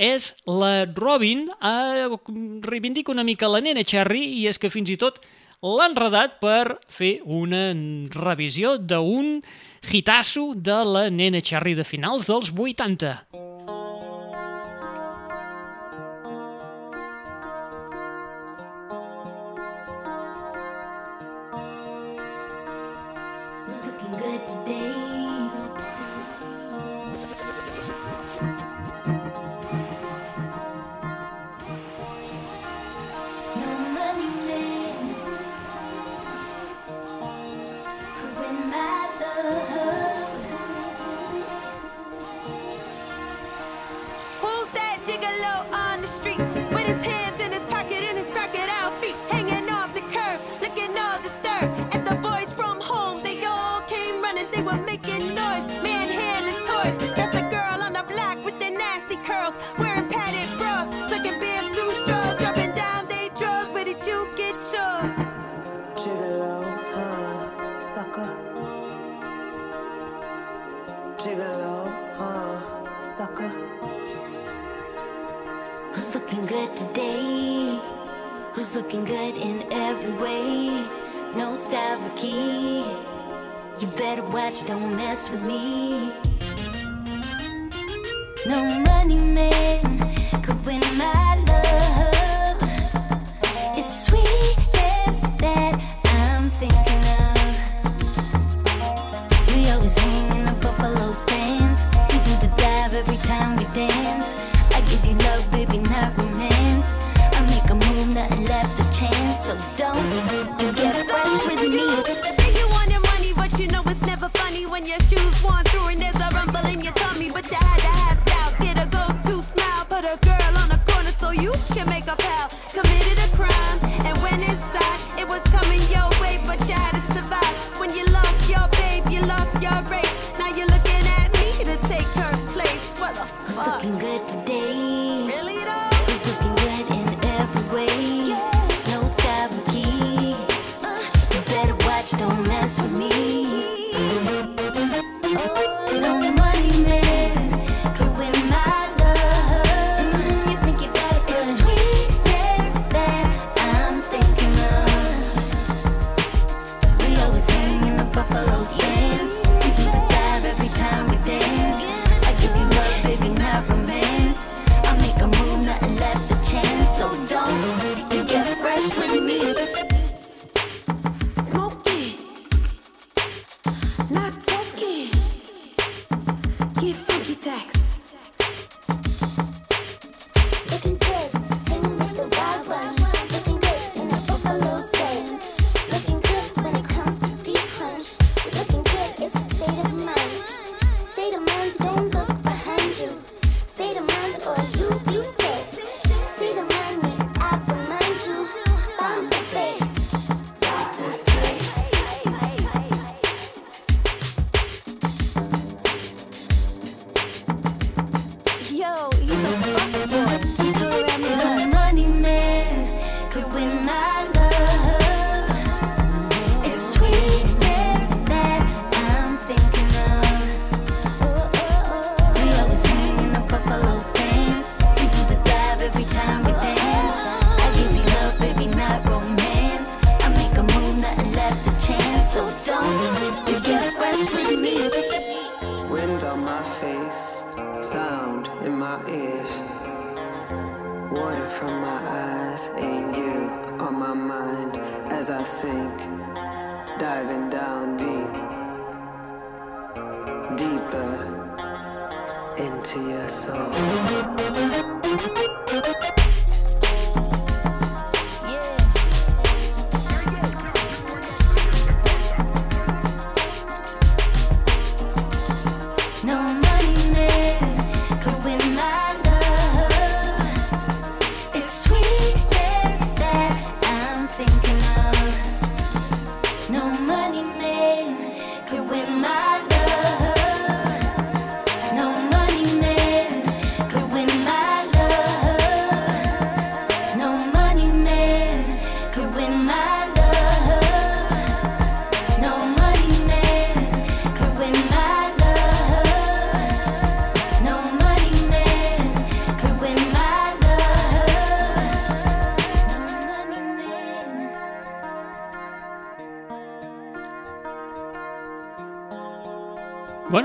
és 0.00 0.30
la 0.48 0.86
Robin, 0.96 1.44
uh, 1.60 2.16
reivindica 2.64 3.12
una 3.12 3.26
mica 3.28 3.52
la 3.52 3.60
nena 3.60 3.84
Cherry 3.84 4.24
i 4.38 4.46
és 4.48 4.56
que 4.56 4.72
fins 4.72 4.88
i 4.88 4.96
tot 4.96 5.20
l'ha 5.60 5.90
enredat 5.92 6.40
per 6.40 6.78
fer 6.88 7.18
una 7.28 7.66
revisió 8.16 8.78
d'un 8.80 9.42
hitasso 9.90 10.54
de 10.54 10.84
la 10.84 11.08
nena 11.10 11.40
Cherry 11.40 11.74
de 11.74 11.84
finals 11.84 12.26
dels 12.28 12.52
80. 12.54 13.51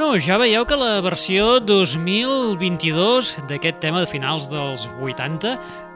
Bueno, 0.08 0.24
ja 0.24 0.38
veieu 0.40 0.64
que 0.64 0.76
la 0.80 1.02
versió 1.04 1.58
2022 1.60 3.32
d'aquest 3.50 3.82
tema 3.84 4.00
de 4.00 4.08
finals 4.08 4.46
dels 4.48 4.86
80 5.04 5.50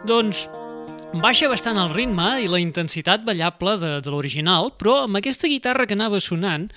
doncs 0.03 0.41
baixa 1.24 1.47
bastant 1.47 1.80
el 1.80 1.93
ritme 1.95 2.26
i 2.43 2.49
la 2.51 2.59
intensitat 2.59 3.24
ballable 3.24 3.78
de, 3.80 3.93
de 4.03 4.12
l'original, 4.12 4.74
però 4.76 5.05
amb 5.05 5.22
aquesta 5.22 5.47
guitarra 5.47 5.88
que 5.88 5.95
anava 5.95 6.20
sonant 6.20 6.68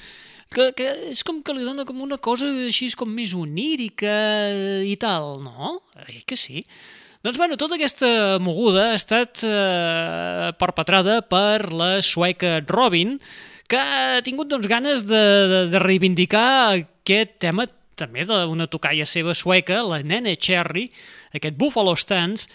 que, 0.54 0.68
que 0.78 0.86
és 1.10 1.24
com 1.26 1.42
que 1.42 1.58
li 1.58 1.66
dona 1.66 1.82
com 1.82 2.06
una 2.06 2.20
cosa 2.22 2.52
així 2.68 2.92
com 2.94 3.10
més 3.10 3.34
onírica 3.34 4.14
i 4.86 4.94
tal, 4.94 5.42
no? 5.42 5.80
Eh 6.06 6.22
que 6.22 6.38
sí? 6.38 6.62
Doncs 7.26 7.42
bueno, 7.42 7.58
tota 7.58 7.74
aquesta 7.74 8.38
moguda 8.38 8.92
ha 8.92 9.02
estat 9.02 9.42
eh, 9.42 10.54
perpetrada 10.62 11.18
per 11.26 11.72
la 11.74 11.96
sueca 11.98 12.60
Robin, 12.70 13.18
que 13.66 13.82
ha 13.82 14.22
tingut 14.22 14.54
doncs, 14.54 14.70
ganes 14.70 15.08
de, 15.10 15.24
de, 15.50 15.62
de 15.74 15.82
reivindicar 15.82 16.93
aquest 17.04 17.36
tema 17.44 17.68
també 17.94 18.24
d'una 18.26 18.66
tocalla 18.66 19.04
seva 19.06 19.36
sueca, 19.36 19.82
la 19.86 20.00
Nene 20.02 20.34
Cherry, 20.40 20.88
aquest 21.36 21.58
Buffalo 21.60 21.94
Stance, 21.94 22.48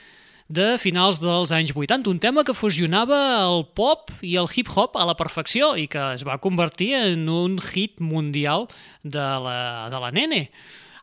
de 0.50 0.80
finals 0.82 1.20
dels 1.22 1.54
anys 1.54 1.76
80, 1.78 2.10
un 2.10 2.18
tema 2.18 2.42
que 2.44 2.58
fusionava 2.58 3.20
el 3.46 3.68
pop 3.78 4.10
i 4.26 4.34
el 4.42 4.50
hip-hop 4.50 4.98
a 4.98 5.06
la 5.06 5.14
perfecció 5.14 5.76
i 5.78 5.86
que 5.86 6.02
es 6.16 6.26
va 6.26 6.40
convertir 6.42 6.96
en 6.98 7.30
un 7.30 7.60
hit 7.62 8.02
mundial 8.02 8.66
de 9.04 9.28
la, 9.46 9.60
de 9.94 10.02
la 10.02 10.10
Nene. 10.10 10.48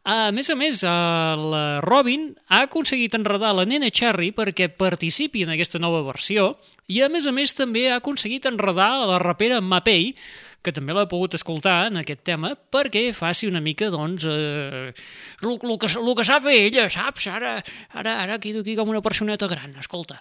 A 0.06 0.30
més 0.34 0.50
a 0.50 0.54
més, 0.58 0.82
eh, 0.82 0.90
la 0.90 1.80
Robin 1.82 2.28
ha 2.50 2.64
aconseguit 2.66 3.14
enredar 3.14 3.52
la 3.54 3.64
nena 3.66 3.90
Cherry 3.90 4.32
perquè 4.34 4.68
participi 4.70 5.42
en 5.42 5.50
aquesta 5.50 5.80
nova 5.82 6.04
versió 6.06 6.52
i 6.86 7.00
a 7.02 7.08
més 7.10 7.26
a 7.26 7.32
més 7.34 7.54
també 7.58 7.88
ha 7.90 7.96
aconseguit 7.98 8.46
enredar 8.46 8.92
la 9.02 9.18
rapera 9.18 9.58
Mapei 9.58 10.12
que 10.66 10.74
també 10.74 10.96
l'ha 10.96 11.06
pogut 11.10 11.36
escoltar 11.38 11.86
en 11.86 12.00
aquest 12.02 12.24
tema 12.26 12.52
perquè 12.56 13.06
faci 13.14 13.46
una 13.46 13.62
mica, 13.62 13.88
doncs, 13.92 14.26
eh, 14.26 14.90
el, 15.44 15.54
el 15.54 15.78
que, 15.78 15.90
el 15.92 16.12
que 16.18 16.26
sap 16.26 16.50
ella, 16.50 16.88
saps? 16.90 17.28
Ara, 17.30 17.56
ara, 17.94 18.18
ara 18.24 18.40
quedo 18.42 18.64
aquí 18.64 18.74
com 18.78 18.90
una 18.90 19.04
personeta 19.04 19.48
gran, 19.50 19.76
escolta. 19.78 20.18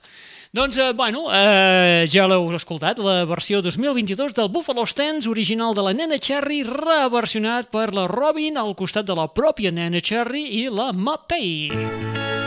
Doncs, 0.56 0.78
eh, 0.78 0.94
bueno, 0.94 1.26
eh, 1.34 2.06
ja 2.12 2.28
l'heu 2.30 2.48
escoltat, 2.56 3.02
la 3.04 3.24
versió 3.28 3.64
2022 3.66 4.38
del 4.38 4.54
Buffalo 4.54 4.86
Stance, 4.86 5.30
original 5.30 5.76
de 5.76 5.84
la 5.84 5.96
Nena 5.98 6.22
Cherry, 6.22 6.62
reversionat 6.70 7.72
per 7.74 7.90
la 7.98 8.06
Robin 8.12 8.62
al 8.62 8.76
costat 8.78 9.10
de 9.10 9.18
la 9.18 9.28
pròpia 9.28 9.74
Nena 9.74 10.00
Cherry 10.00 10.46
i 10.62 10.68
la 10.70 10.92
Mapei. 10.94 11.72
I'm 11.76 12.45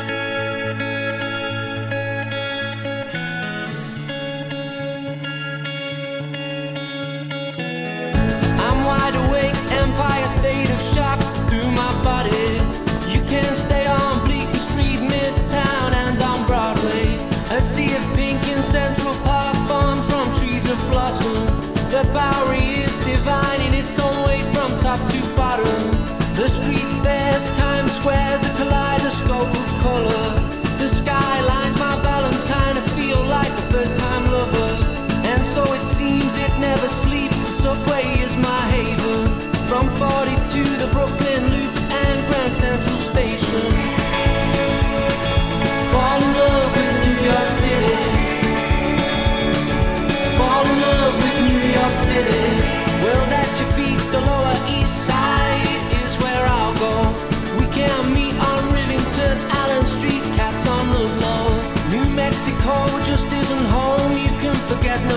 The 21.98 22.47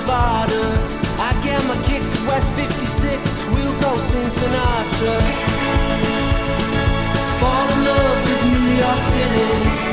Nevada. 0.02 0.64
I 1.20 1.40
get 1.44 1.64
my 1.68 1.76
kicks 1.86 2.14
at 2.16 2.28
West 2.28 2.54
56. 2.56 3.18
We'll 3.54 3.80
go 3.82 3.96
sing 3.98 4.30
Sinatra. 4.30 5.18
Fall 7.40 7.70
in 7.70 7.86
love 7.86 8.18
with 8.26 8.46
New 8.52 8.82
York 8.82 9.02
City. 9.14 9.91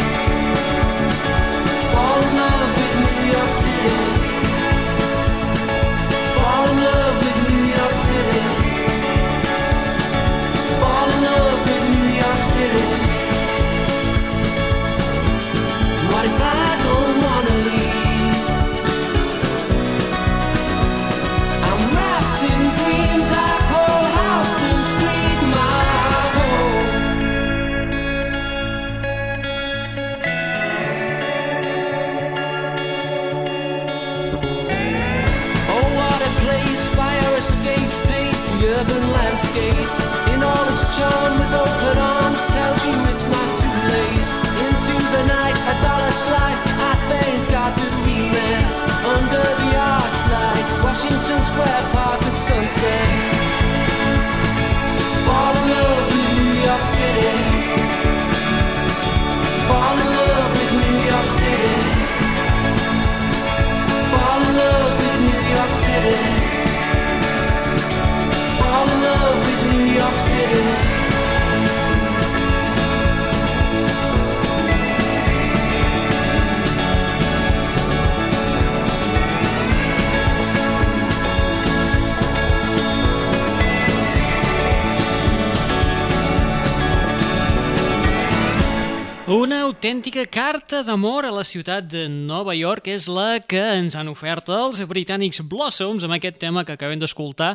Autèntica 89.78 90.24
carta 90.26 90.80
d'amor 90.82 91.22
a 91.22 91.30
la 91.30 91.44
ciutat 91.46 91.84
de 91.86 92.08
Nova 92.10 92.50
York 92.50 92.88
és 92.90 93.04
la 93.06 93.38
que 93.38 93.60
ens 93.76 93.94
han 93.94 94.08
ofert 94.10 94.48
els 94.50 94.80
britànics 94.90 95.38
Blossoms 95.46 96.02
amb 96.02 96.16
aquest 96.16 96.40
tema 96.42 96.64
que 96.66 96.74
acabem 96.74 96.98
d'escoltar 96.98 97.52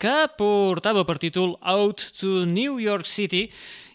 que 0.00 0.14
portava 0.38 1.04
per 1.04 1.18
títol 1.20 1.52
Out 1.60 2.06
to 2.16 2.46
New 2.48 2.80
York 2.80 3.04
City 3.04 3.50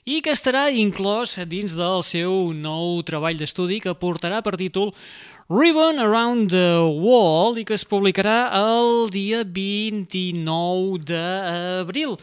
i 0.06 0.22
que 0.22 0.30
estarà 0.30 0.68
inclòs 0.70 1.34
dins 1.50 1.74
del 1.74 2.06
seu 2.06 2.54
nou 2.54 3.02
treball 3.02 3.42
d'estudi 3.42 3.82
que 3.82 3.98
portarà 3.98 4.44
per 4.46 4.60
títol 4.62 4.94
Ribbon 5.50 5.98
Around 5.98 6.54
the 6.54 6.86
Wall 6.86 7.58
i 7.58 7.66
que 7.66 7.74
es 7.74 7.88
publicarà 7.90 8.54
el 8.62 9.10
dia 9.10 9.42
29 9.42 11.02
d'abril. 11.10 12.20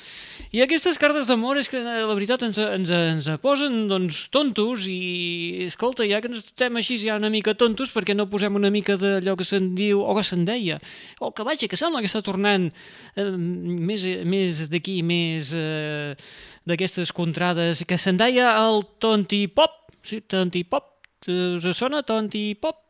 I 0.48 0.62
aquestes 0.64 0.96
cartes 0.96 1.26
d'amor 1.28 1.58
és 1.60 1.68
que 1.68 1.76
eh, 1.76 2.04
la 2.08 2.14
veritat 2.16 2.40
ens, 2.46 2.56
ens, 2.62 2.88
ens 2.94 3.26
posen 3.42 3.82
doncs, 3.90 4.22
tontos 4.32 4.86
i 4.88 5.66
escolta, 5.66 6.06
ja 6.08 6.22
que 6.24 6.30
ens 6.30 6.40
estem 6.40 6.78
així 6.80 6.96
ja 7.02 7.18
una 7.20 7.28
mica 7.32 7.52
tontos 7.58 7.92
perquè 7.92 8.16
no 8.16 8.30
posem 8.32 8.56
una 8.56 8.70
mica 8.72 8.96
d'allò 8.96 9.36
que 9.36 9.44
se'n 9.44 9.74
diu 9.76 10.00
o 10.00 10.16
que 10.16 10.24
se'n 10.24 10.46
deia 10.48 10.80
o 11.20 11.34
que 11.36 11.44
vaja, 11.44 11.68
que 11.68 11.76
sembla 11.76 12.00
que 12.00 12.08
està 12.08 12.24
tornant 12.24 12.70
eh, 12.70 13.28
més, 13.28 14.08
més 14.24 14.64
d'aquí, 14.72 15.02
més 15.04 15.52
eh, 15.52 16.16
d'aquestes 16.64 17.12
contrades 17.12 17.84
que 17.84 18.00
se'n 18.00 18.16
deia 18.16 18.54
el 18.64 18.86
tonti 19.04 19.44
pop. 19.52 19.84
Sí, 20.00 20.22
tonti 20.24 20.64
pop, 20.64 20.94
us 21.28 21.72
sona 21.76 22.04
tonti 22.06 22.54
pop? 22.56 22.84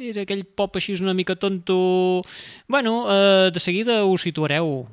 era 0.00 0.22
aquell 0.24 0.46
pop 0.56 0.78
així 0.78 0.94
una 1.02 1.12
mica 1.12 1.34
tonto. 1.36 2.22
Bueno, 2.68 3.04
eh, 3.12 3.50
de 3.52 3.60
seguida 3.60 4.04
us 4.08 4.22
situareu 4.24 4.86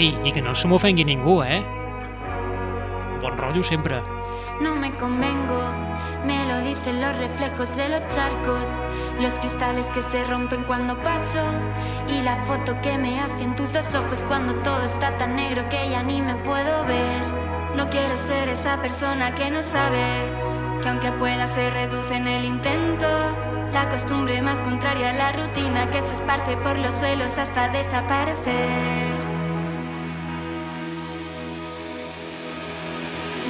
Ei, 0.00 0.16
i 0.24 0.30
que 0.32 0.40
no 0.40 0.54
se 0.54 0.64
m'ofengui 0.66 1.04
ningú, 1.04 1.42
eh? 1.44 1.60
bon 3.20 3.36
rotllo 3.36 3.62
sempre. 3.62 4.00
No 4.62 4.74
me 4.74 4.90
convengo, 4.96 5.60
me 6.24 6.46
lo 6.46 6.62
dicen 6.62 7.02
los 7.02 7.18
reflejos 7.18 7.76
de 7.76 7.90
los 7.90 8.00
charcos, 8.06 8.66
los 9.20 9.34
cristales 9.34 9.90
que 9.90 10.00
se 10.00 10.24
rompen 10.24 10.64
cuando 10.64 10.96
paso 11.02 11.44
y 12.08 12.22
la 12.22 12.36
foto 12.46 12.80
que 12.80 12.96
me 12.96 13.20
hacen 13.20 13.54
tus 13.56 13.74
dos 13.74 13.94
ojos 13.94 14.24
cuando 14.24 14.54
todo 14.62 14.82
está 14.84 15.10
tan 15.18 15.36
negro 15.36 15.68
que 15.68 15.90
ya 15.90 16.02
ni 16.02 16.22
me 16.22 16.34
puedo 16.36 16.86
ver. 16.86 17.22
No 17.76 17.90
quiero 17.90 18.16
ser 18.16 18.48
esa 18.48 18.80
persona 18.80 19.34
que 19.34 19.50
no 19.50 19.60
sabe 19.60 20.00
que 20.80 20.88
aunque 20.88 21.12
pueda 21.12 21.46
se 21.46 21.68
reduce 21.68 22.14
en 22.14 22.26
el 22.26 22.46
intento. 22.46 23.06
La 23.70 23.86
costumbre 23.90 24.40
más 24.40 24.62
contraria 24.62 25.10
a 25.10 25.12
la 25.12 25.32
rutina 25.32 25.90
que 25.90 26.00
se 26.00 26.14
esparce 26.14 26.56
por 26.56 26.78
los 26.78 26.94
suelos 26.94 27.36
hasta 27.36 27.68
desaparecer. 27.68 29.19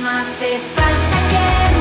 No 0.00 0.08
hace 0.08 0.58
falta 0.74 1.18
que 1.28 1.79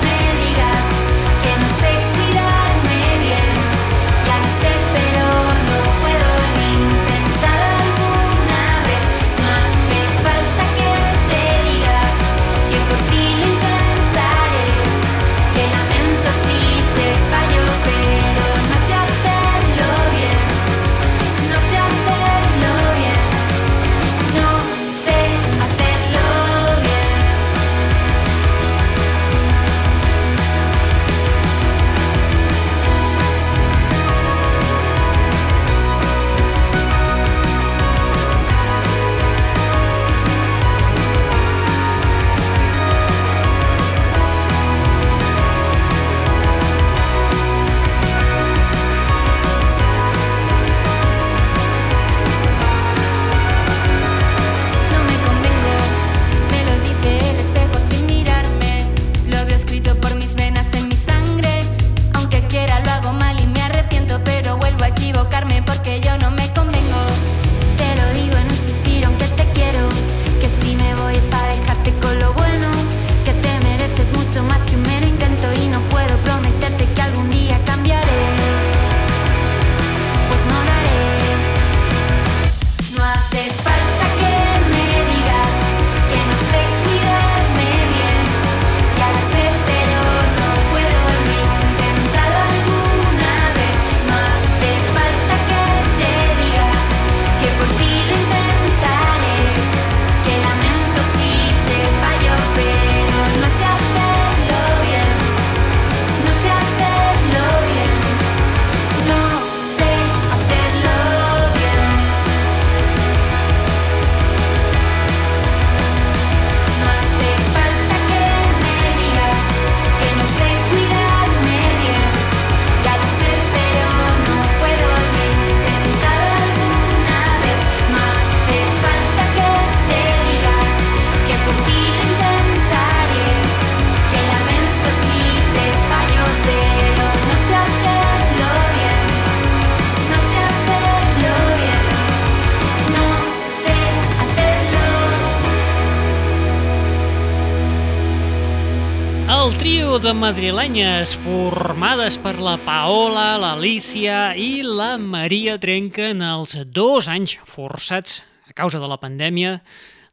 El 149.49 149.57
trio 149.57 149.97
de 149.97 150.11
madrilenyes 150.13 151.15
formades 151.17 152.19
per 152.21 152.35
la 152.37 152.53
Paola, 152.61 153.31
l'Alicia 153.41 154.35
i 154.37 154.61
la 154.61 154.91
Maria 155.01 155.55
trenquen 155.57 156.19
els 156.21 156.53
dos 156.69 157.07
anys 157.09 157.33
forçats 157.49 158.19
a 158.45 158.53
causa 158.53 158.77
de 158.77 158.85
la 158.85 158.99
pandèmia, 159.01 159.55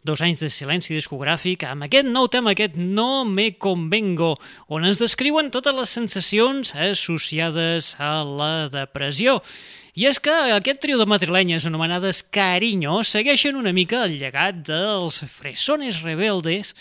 dos 0.08 0.22
anys 0.24 0.40
de 0.40 0.48
silenci 0.48 0.96
discogràfic, 0.96 1.66
amb 1.68 1.84
aquest 1.84 2.08
nou 2.08 2.30
tema, 2.32 2.54
aquest 2.54 2.78
No 2.80 3.26
me 3.28 3.50
convengo, 3.60 4.38
on 4.72 4.88
ens 4.88 5.02
descriuen 5.04 5.52
totes 5.52 5.76
les 5.76 5.92
sensacions 5.98 6.72
associades 6.72 7.90
a 8.00 8.22
la 8.24 8.70
depressió. 8.72 9.42
I 9.92 10.08
és 10.08 10.16
que 10.16 10.32
aquest 10.56 10.80
trio 10.80 10.96
de 10.96 11.08
madrilenyes 11.12 11.68
anomenades 11.68 12.22
Cariño 12.24 13.02
segueixen 13.04 13.60
una 13.60 13.76
mica 13.76 14.06
el 14.08 14.16
llegat 14.16 14.64
dels 14.64 15.20
Fresones 15.28 16.00
Rebeldes, 16.08 16.72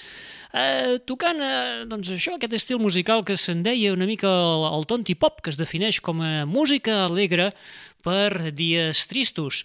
eh, 0.55 0.99
tocant 1.05 1.41
eh, 1.43 1.83
doncs 1.89 2.13
això, 2.15 2.35
aquest 2.35 2.55
estil 2.55 2.79
musical 2.79 3.25
que 3.27 3.35
se'n 3.37 3.63
deia 3.65 3.93
una 3.93 4.07
mica 4.07 4.29
el, 4.31 4.69
el 4.71 4.87
tonti 4.87 5.17
pop, 5.19 5.41
que 5.43 5.51
es 5.51 5.59
defineix 5.59 5.99
com 5.99 6.23
a 6.23 6.45
música 6.47 7.03
alegre 7.05 7.51
per 8.05 8.53
dies 8.53 9.07
tristos. 9.09 9.63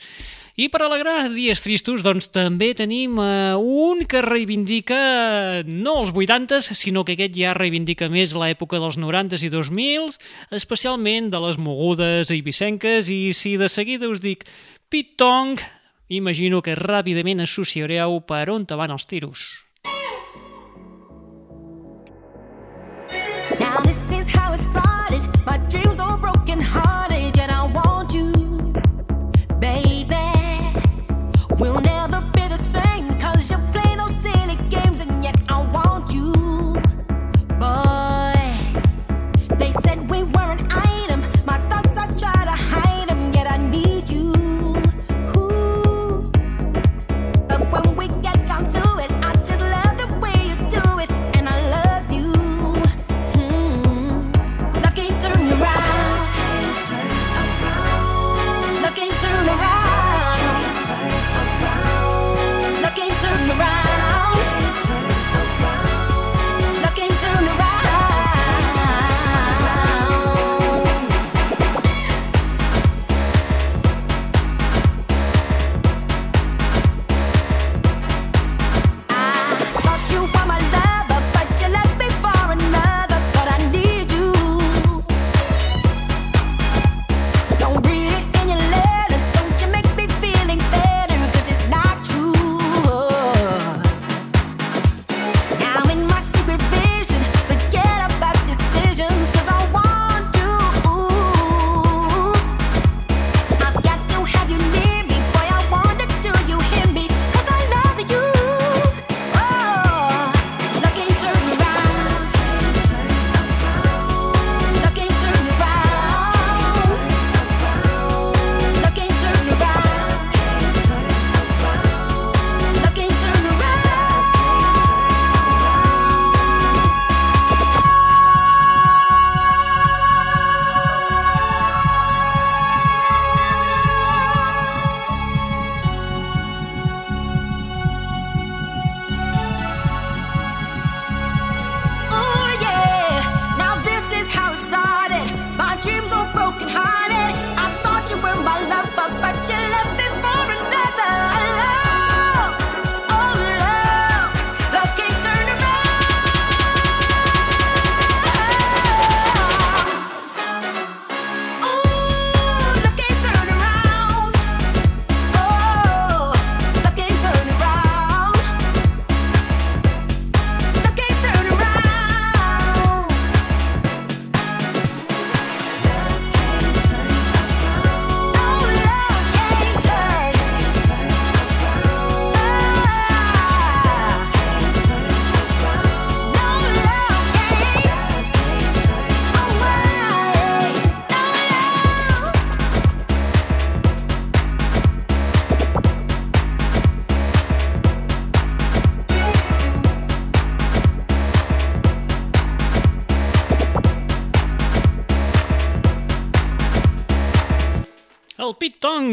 I 0.61 0.68
per 0.72 0.82
alegrar 0.84 1.28
dies 1.32 1.61
tristos, 1.62 2.03
doncs 2.05 2.30
també 2.34 2.72
tenim 2.76 3.18
eh, 3.20 3.55
un 3.57 4.03
que 4.09 4.24
reivindica 4.24 5.01
no 5.68 6.01
els 6.03 6.12
80s, 6.16 6.72
sinó 6.76 7.05
que 7.05 7.16
aquest 7.16 7.36
ja 7.36 7.55
reivindica 7.57 8.11
més 8.12 8.34
l'època 8.36 8.80
dels 8.82 8.99
90s 9.01 9.47
i 9.47 9.53
2000s, 9.53 10.18
especialment 10.57 11.30
de 11.32 11.41
les 11.47 11.61
mogudes 11.61 12.32
eivissenques, 12.34 13.12
i 13.12 13.32
si 13.36 13.57
de 13.61 13.70
seguida 13.72 14.11
us 14.11 14.20
dic 14.24 14.45
Pit 14.91 15.14
Tong, 15.20 15.61
imagino 16.11 16.61
que 16.64 16.74
ràpidament 16.74 17.45
associareu 17.45 18.20
per 18.26 18.49
on 18.51 18.66
te 18.66 18.76
van 18.76 18.91
els 18.91 19.07
tiros. 19.07 19.70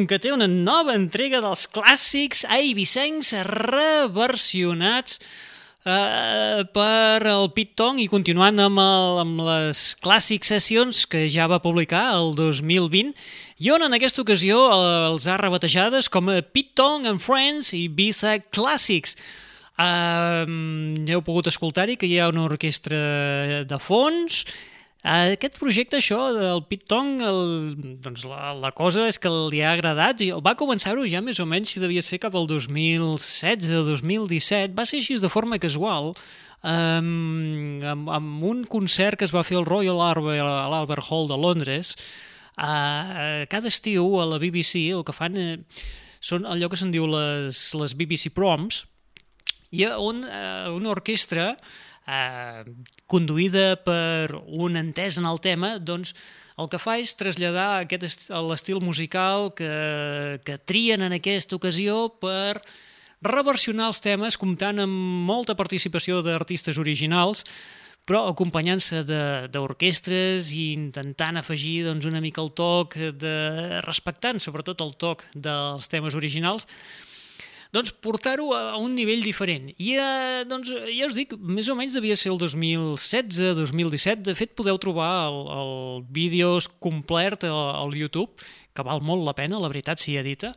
Que 0.07 0.19
té 0.19 0.31
una 0.33 0.47
nova 0.47 0.95
entrega 0.97 1.41
dels 1.43 1.65
clàssics 1.69 2.45
eivissencs 2.55 3.33
reversionats 3.47 5.19
eh, 5.87 6.63
per 6.73 7.27
el 7.27 7.49
Pit 7.55 7.73
Tong 7.79 7.99
i 8.01 8.07
continuant 8.11 8.59
amb, 8.63 8.81
el, 8.81 9.19
amb 9.23 9.43
les 9.47 9.83
clàssics 10.03 10.53
sessions 10.53 11.05
que 11.09 11.25
ja 11.31 11.49
va 11.51 11.61
publicar 11.63 12.05
el 12.15 12.33
2020 12.37 13.11
i 13.63 13.73
on 13.73 13.87
en 13.87 13.97
aquesta 13.97 14.23
ocasió 14.23 14.61
eh, 14.69 14.79
els 15.09 15.27
ha 15.27 15.39
rebatejades 15.41 16.09
com 16.13 16.31
a 16.31 16.39
Pit 16.41 16.73
Tong 16.79 17.07
and 17.09 17.23
Friends 17.23 17.73
i 17.73 17.85
Ibiza 17.87 18.39
Classics. 18.51 19.17
Uh, 19.77 20.41
ja 21.05 21.13
heu 21.13 21.21
pogut 21.21 21.45
escoltar-hi 21.51 21.99
que 22.01 22.07
hi 22.09 22.15
ha 22.17 22.31
una 22.31 22.47
orquestra 22.47 22.97
de 23.69 23.77
fons 23.77 24.39
aquest 25.05 25.59
projecte, 25.61 25.99
això, 25.99 26.17
del 26.33 26.63
Pit 26.67 26.87
Tong, 26.89 27.21
el, 27.21 27.41
doncs 28.03 28.25
la, 28.27 28.51
la 28.57 28.71
cosa 28.75 29.05
és 29.07 29.19
que 29.21 29.29
li 29.29 29.61
ha 29.61 29.75
agradat 29.75 30.23
i 30.25 30.31
va 30.43 30.55
començar-ho 30.57 31.05
ja 31.07 31.21
més 31.21 31.39
o 31.39 31.45
menys, 31.45 31.75
si 31.75 31.83
devia 31.83 32.01
ser 32.01 32.19
cap 32.23 32.35
al 32.35 32.47
2016 32.49 33.69
o 33.77 33.83
2017, 33.91 34.73
va 34.77 34.87
ser 34.89 34.99
així 34.99 35.19
de 35.21 35.31
forma 35.31 35.61
casual, 35.61 36.11
um, 36.63 37.79
amb, 37.85 38.09
amb 38.09 38.43
un 38.43 38.65
concert 38.65 39.19
que 39.19 39.27
es 39.27 39.35
va 39.35 39.45
fer 39.47 39.59
al 39.59 39.69
Royal 39.69 40.01
Albert, 40.01 40.41
a 40.41 40.67
l'Albert 40.73 41.07
Hall 41.11 41.29
de 41.29 41.39
Londres, 41.39 41.93
uh, 42.57 43.45
cada 43.53 43.69
estiu 43.69 44.17
a 44.19 44.27
la 44.27 44.41
BBC 44.41 44.89
el 44.97 45.05
que 45.05 45.15
fan 45.15 45.37
eh, 45.37 45.57
són 46.19 46.49
allò 46.49 46.71
que 46.71 46.79
se'n 46.79 46.91
diu 46.91 47.05
les, 47.07 47.61
les 47.77 47.93
BBC 47.95 48.33
Proms, 48.33 48.85
i 49.71 49.85
on 49.85 50.23
uh, 50.25 50.73
una 50.73 50.95
orquestra 50.95 51.53
eh, 52.07 52.63
conduïda 53.11 53.77
per 53.85 54.33
un 54.47 54.79
entès 54.79 55.19
en 55.19 55.27
el 55.29 55.41
tema, 55.43 55.77
doncs 55.79 56.15
el 56.57 56.69
que 56.71 56.79
fa 56.81 56.97
és 56.97 57.13
traslladar 57.13 57.83
aquest 57.83 58.03
est 58.07 58.27
l'estil 58.49 58.81
musical 58.81 59.51
que, 59.57 60.39
que 60.47 60.57
trien 60.65 61.03
en 61.05 61.13
aquesta 61.13 61.57
ocasió 61.59 62.07
per 62.21 62.57
reversionar 63.25 63.91
els 63.91 64.01
temes 64.01 64.37
comptant 64.37 64.79
amb 64.81 65.27
molta 65.27 65.57
participació 65.57 66.23
d'artistes 66.25 66.79
originals 66.81 67.43
però 68.07 68.23
acompanyant-se 68.29 69.01
d'orquestres 69.51 70.53
i 70.55 70.71
intentant 70.77 71.37
afegir 71.41 71.81
doncs, 71.89 72.07
una 72.07 72.21
mica 72.23 72.39
el 72.39 72.53
toc, 72.55 72.95
de, 73.19 73.35
respectant 73.83 74.39
sobretot 74.39 74.81
el 74.85 74.93
toc 74.95 75.25
dels 75.35 75.91
temes 75.91 76.15
originals, 76.15 76.69
doncs 77.77 77.93
portar-ho 78.01 78.49
a 78.57 78.77
un 78.81 78.95
nivell 78.97 79.21
diferent. 79.21 79.69
I 79.77 79.93
eh, 80.01 80.41
doncs, 80.49 80.73
ja 80.89 81.07
us 81.07 81.17
dic, 81.17 81.35
més 81.37 81.69
o 81.69 81.77
menys 81.77 81.97
devia 81.97 82.17
ser 82.17 82.31
el 82.33 82.41
2016-2017. 82.41 84.25
De 84.25 84.35
fet, 84.37 84.55
podeu 84.57 84.79
trobar 84.81 85.11
el, 85.29 85.39
el 85.53 85.71
vídeos 86.13 86.69
complet 86.81 87.45
al, 87.47 87.93
YouTube, 87.93 88.33
que 88.73 88.85
val 88.85 89.01
molt 89.05 89.25
la 89.25 89.37
pena, 89.37 89.61
la 89.61 89.71
veritat, 89.71 90.01
si 90.01 90.17
edita. 90.17 90.51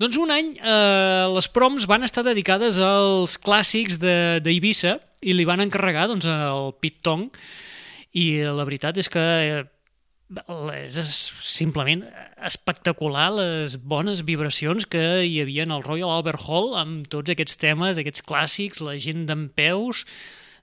Doncs 0.00 0.16
un 0.16 0.32
any 0.32 0.54
eh, 0.56 1.26
les 1.30 1.48
proms 1.52 1.86
van 1.88 2.06
estar 2.06 2.24
dedicades 2.26 2.78
als 2.80 3.36
clàssics 3.40 4.00
d'Eivissa 4.00 4.96
i 5.20 5.34
li 5.36 5.44
van 5.44 5.60
encarregar 5.60 6.06
doncs, 6.08 6.26
el 6.26 6.72
Pit 6.80 7.02
Tong 7.04 7.28
i 8.16 8.40
la 8.42 8.64
veritat 8.64 8.96
és 8.98 9.10
que 9.12 9.20
eh, 9.20 9.66
és 10.30 11.14
simplement 11.42 12.04
espectacular 12.46 13.30
les 13.34 13.74
bones 13.76 14.22
vibracions 14.22 14.86
que 14.86 15.24
hi 15.26 15.40
havia 15.42 15.64
en 15.66 15.74
el 15.74 15.82
Royal 15.82 16.12
Albert 16.14 16.44
Hall 16.46 16.76
amb 16.78 17.08
tots 17.10 17.30
aquests 17.30 17.58
temes, 17.58 17.98
aquests 17.98 18.22
clàssics, 18.22 18.80
la 18.80 18.94
gent 18.98 19.26
d'en 19.26 19.48
peus, 19.50 20.04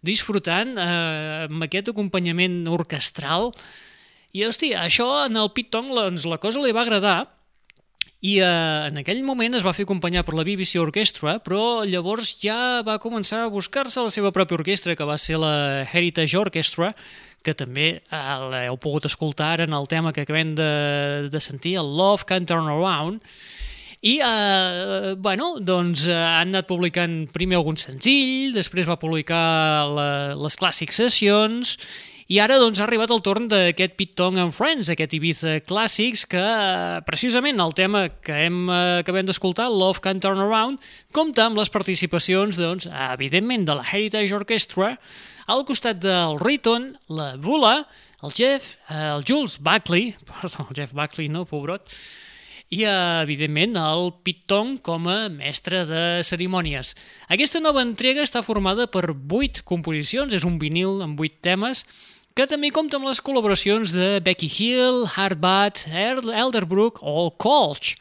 disfrutant 0.07 0.77
eh, 0.79 1.47
amb 1.49 1.67
aquest 1.67 1.91
acompanyament 1.91 2.63
orquestral. 2.71 3.51
I, 4.31 4.45
hòstia, 4.47 4.85
això 4.85 5.09
en 5.25 5.35
el 5.35 5.51
Pit 5.51 5.71
Tong 5.73 5.91
doncs, 5.91 6.27
la 6.29 6.39
cosa 6.39 6.63
li 6.63 6.71
va 6.71 6.85
agradar 6.85 7.25
i 8.25 8.39
eh, 8.39 8.87
en 8.87 8.97
aquell 8.97 9.19
moment 9.25 9.53
es 9.53 9.65
va 9.65 9.75
fer 9.77 9.85
acompanyar 9.85 10.23
per 10.25 10.33
la 10.37 10.45
BBC 10.47 10.79
Orchestra, 10.81 11.37
però 11.43 11.83
llavors 11.85 12.31
ja 12.41 12.81
va 12.87 12.97
començar 13.03 13.43
a 13.43 13.51
buscar-se 13.53 14.01
la 14.01 14.13
seva 14.13 14.31
pròpia 14.33 14.57
orquestra, 14.57 14.95
que 14.97 15.05
va 15.05 15.19
ser 15.21 15.37
la 15.41 15.83
Heritage 15.85 16.39
Orchestra, 16.39 16.93
que 17.47 17.55
també 17.55 17.87
eh, 17.97 18.23
l'heu 18.51 18.75
pogut 18.83 19.07
escoltar 19.07 19.55
en 19.63 19.75
el 19.77 19.87
tema 19.87 20.11
que 20.11 20.27
acabem 20.27 20.51
de, 20.57 21.29
de 21.31 21.41
sentir, 21.43 21.77
el 21.79 21.95
Love 21.95 22.27
Can 22.27 22.45
Turn 22.49 22.67
Around, 22.67 23.23
i, 24.01 24.19
eh, 24.21 25.15
bueno, 25.17 25.55
doncs 25.63 26.05
eh, 26.05 26.13
han 26.13 26.53
anat 26.53 26.67
publicant 26.69 27.23
primer 27.33 27.57
algun 27.57 27.79
senzill, 27.81 28.53
després 28.53 28.89
va 28.89 28.99
publicar 29.01 29.87
la, 29.89 30.11
les 30.37 30.59
clàssics 30.59 31.01
sessions, 31.01 31.77
i 32.27 32.41
ara 32.43 32.57
doncs, 32.59 32.81
ha 32.81 32.83
arribat 32.83 33.11
el 33.15 33.21
torn 33.23 33.45
d'aquest 33.47 33.95
Pit 33.95 34.11
Tong 34.19 34.35
and 34.41 34.51
Friends, 34.51 34.89
aquest 34.91 35.15
Ibiza 35.15 35.61
Clàssics, 35.63 36.25
que 36.29 36.43
eh, 36.43 36.99
precisament 37.07 37.63
el 37.63 37.73
tema 37.77 38.03
que 38.11 38.35
hem, 38.43 38.65
eh, 38.67 38.99
acabem 39.05 39.25
d'escoltar, 39.29 39.69
Love 39.71 40.03
Can 40.03 40.19
Turn 40.21 40.43
Around, 40.43 40.83
compta 41.15 41.47
amb 41.47 41.57
les 41.57 41.71
participacions, 41.71 42.59
doncs, 42.59 42.89
evidentment, 43.13 43.65
de 43.65 43.79
la 43.79 43.87
Heritage 43.87 44.35
Orchestra, 44.35 44.97
al 45.47 45.63
costat 45.65 45.99
del 46.03 46.37
Riton, 46.41 46.91
la 47.07 47.35
Bula, 47.39 47.81
el 48.23 48.33
Jeff, 48.35 48.75
eh, 48.89 49.15
el 49.15 49.23
Jules 49.27 49.57
Buckley, 49.63 50.15
perdó, 50.27 50.67
el 50.69 50.75
Jeff 50.75 50.93
Buckley, 50.93 51.29
no, 51.31 51.45
pobrot, 51.47 51.87
i, 52.69 52.83
evidentment, 52.83 53.77
el 53.79 54.09
Pit 54.27 54.43
Tong 54.51 54.75
com 54.83 55.07
a 55.07 55.29
mestre 55.31 55.85
de 55.87 56.03
cerimònies. 56.27 56.91
Aquesta 57.31 57.61
nova 57.63 57.79
entrega 57.85 58.25
està 58.25 58.43
formada 58.43 58.89
per 58.91 59.13
vuit 59.15 59.61
composicions, 59.63 60.35
és 60.35 60.43
un 60.43 60.59
vinil 60.59 60.99
amb 61.05 61.15
vuit 61.19 61.39
temes, 61.39 61.85
que 62.35 62.45
també 62.45 62.69
compta 62.75 62.99
amb 62.99 63.07
les 63.07 63.23
col·laboracions 63.23 63.95
de 63.95 64.17
Becky 64.21 64.51
Hill, 64.51 65.07
Hardbat, 65.15 65.87
Elderbrook 65.89 66.99
o 67.01 67.31
Colch. 67.39 67.95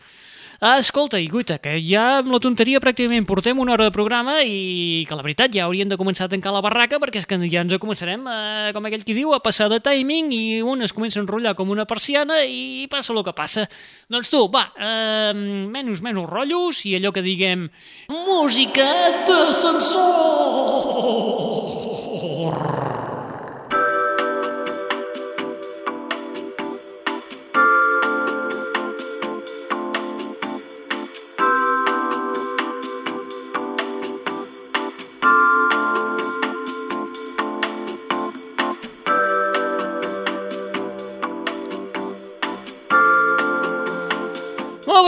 Ah, 0.59 0.79
escolta, 0.81 1.19
i 1.21 1.27
guita, 1.29 1.59
que 1.61 1.75
ja 1.85 2.23
amb 2.23 2.31
la 2.33 2.39
tonteria 2.41 2.81
pràcticament 2.81 3.27
portem 3.29 3.59
una 3.61 3.75
hora 3.75 3.85
de 3.85 3.93
programa 3.93 4.39
i 4.41 5.05
que 5.05 5.17
la 5.19 5.21
veritat 5.27 5.53
ja 5.53 5.67
hauríem 5.67 5.91
de 5.91 5.99
començar 6.01 6.25
a 6.27 6.33
tancar 6.33 6.49
la 6.55 6.63
barraca 6.65 6.97
perquè 7.03 7.21
és 7.21 7.29
que 7.29 7.37
ja 7.45 7.61
ens 7.61 7.77
començarem, 7.77 8.25
eh, 8.25 8.73
com 8.73 8.89
aquell 8.89 9.05
qui 9.05 9.13
diu, 9.13 9.35
a 9.37 9.41
passar 9.45 9.69
de 9.69 9.81
timing 9.85 10.33
i 10.33 10.63
un 10.65 10.81
es 10.81 10.95
comença 10.97 11.21
a 11.21 11.23
enrotllar 11.23 11.55
com 11.57 11.69
una 11.69 11.85
persiana 11.85 12.41
i 12.49 12.89
passa 12.89 13.13
el 13.13 13.21
que 13.23 13.37
passa. 13.37 13.69
Doncs 14.09 14.33
tu, 14.33 14.49
va, 14.49 14.73
eh, 14.81 15.35
menys, 15.37 16.01
menys 16.01 16.25
rotllos 16.25 16.87
i 16.89 16.97
allò 16.97 17.13
que 17.13 17.21
diguem 17.21 17.69
música 18.09 18.89
d'ascensor. 19.29 20.07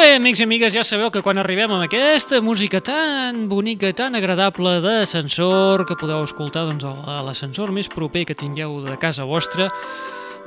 Bé, 0.08 0.14
amics 0.16 0.40
i 0.40 0.44
amigues, 0.46 0.72
ja 0.72 0.80
sabeu 0.86 1.10
que 1.12 1.20
quan 1.20 1.36
arribem 1.36 1.68
amb 1.74 1.84
aquesta 1.84 2.38
música 2.40 2.78
tan 2.80 3.42
bonica, 3.50 3.90
tan 3.92 4.14
agradable 4.16 4.78
d'ascensor, 4.80 5.84
que 5.84 5.98
podeu 6.00 6.22
escoltar 6.24 6.62
doncs, 6.64 6.86
a 7.04 7.18
l'ascensor 7.26 7.72
més 7.76 7.90
proper 7.92 8.22
que 8.28 8.36
tingueu 8.38 8.78
de 8.86 8.96
casa 9.02 9.26
vostra, 9.28 9.66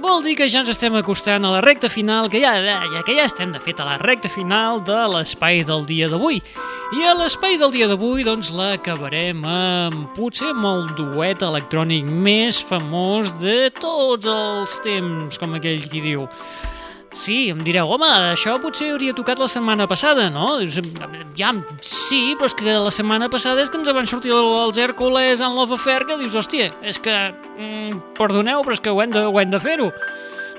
vol 0.02 0.24
dir 0.26 0.34
que 0.40 0.48
ja 0.50 0.64
ens 0.64 0.72
estem 0.74 0.98
acostant 0.98 1.46
a 1.46 1.54
la 1.54 1.62
recta 1.62 1.92
final, 1.94 2.32
que 2.32 2.42
ja, 2.42 2.56
ja, 2.64 3.04
que 3.06 3.14
ja 3.14 3.28
estem 3.30 3.54
de 3.54 3.62
fet 3.62 3.84
a 3.84 3.86
la 3.86 4.00
recta 4.02 4.32
final 4.34 4.82
de 4.88 4.98
l'espai 5.14 5.62
del 5.68 5.86
dia 5.86 6.10
d'avui. 6.10 6.42
I 6.98 7.06
a 7.12 7.14
l'espai 7.22 7.62
del 7.62 7.76
dia 7.76 7.92
d'avui 7.92 8.26
doncs 8.26 8.50
l'acabarem 8.56 9.46
amb 9.46 10.10
potser 10.18 10.56
amb 10.56 10.70
el 10.74 10.86
duet 10.98 11.46
electrònic 11.46 12.10
més 12.10 12.64
famós 12.66 13.36
de 13.44 13.70
tots 13.78 14.26
els 14.26 14.80
temps, 14.82 15.38
com 15.38 15.60
aquell 15.60 15.86
qui 15.92 16.08
diu. 16.10 16.30
Sí, 17.12 17.50
em 17.52 17.60
direu, 17.60 17.90
home, 17.92 18.08
això 18.32 18.54
potser 18.64 18.94
hauria 18.94 19.14
tocat 19.14 19.40
la 19.42 19.50
setmana 19.52 19.84
passada, 19.88 20.30
no? 20.32 20.54
Ja, 21.36 21.52
sí, 21.84 22.38
però 22.40 22.48
és 22.48 22.56
que 22.56 22.76
la 22.86 22.94
setmana 22.94 23.28
passada 23.30 23.62
és 23.62 23.70
que 23.70 23.82
ens 23.82 23.92
van 23.92 24.08
sortir 24.08 24.32
els 24.32 24.80
Hèrcules 24.80 25.44
en 25.44 25.58
Love 25.58 25.76
Affair 25.76 26.06
que 26.08 26.18
dius, 26.22 26.38
hòstia, 26.40 26.72
és 26.82 27.00
que, 27.04 27.16
mm, 27.58 28.16
perdoneu, 28.18 28.64
però 28.64 28.78
és 28.78 28.80
que 28.80 28.90
ho 28.96 29.02
hem 29.04 29.12
de, 29.12 29.26
ho 29.28 29.40
hem 29.40 29.52
de 29.52 29.60
fer-ho. 29.60 29.92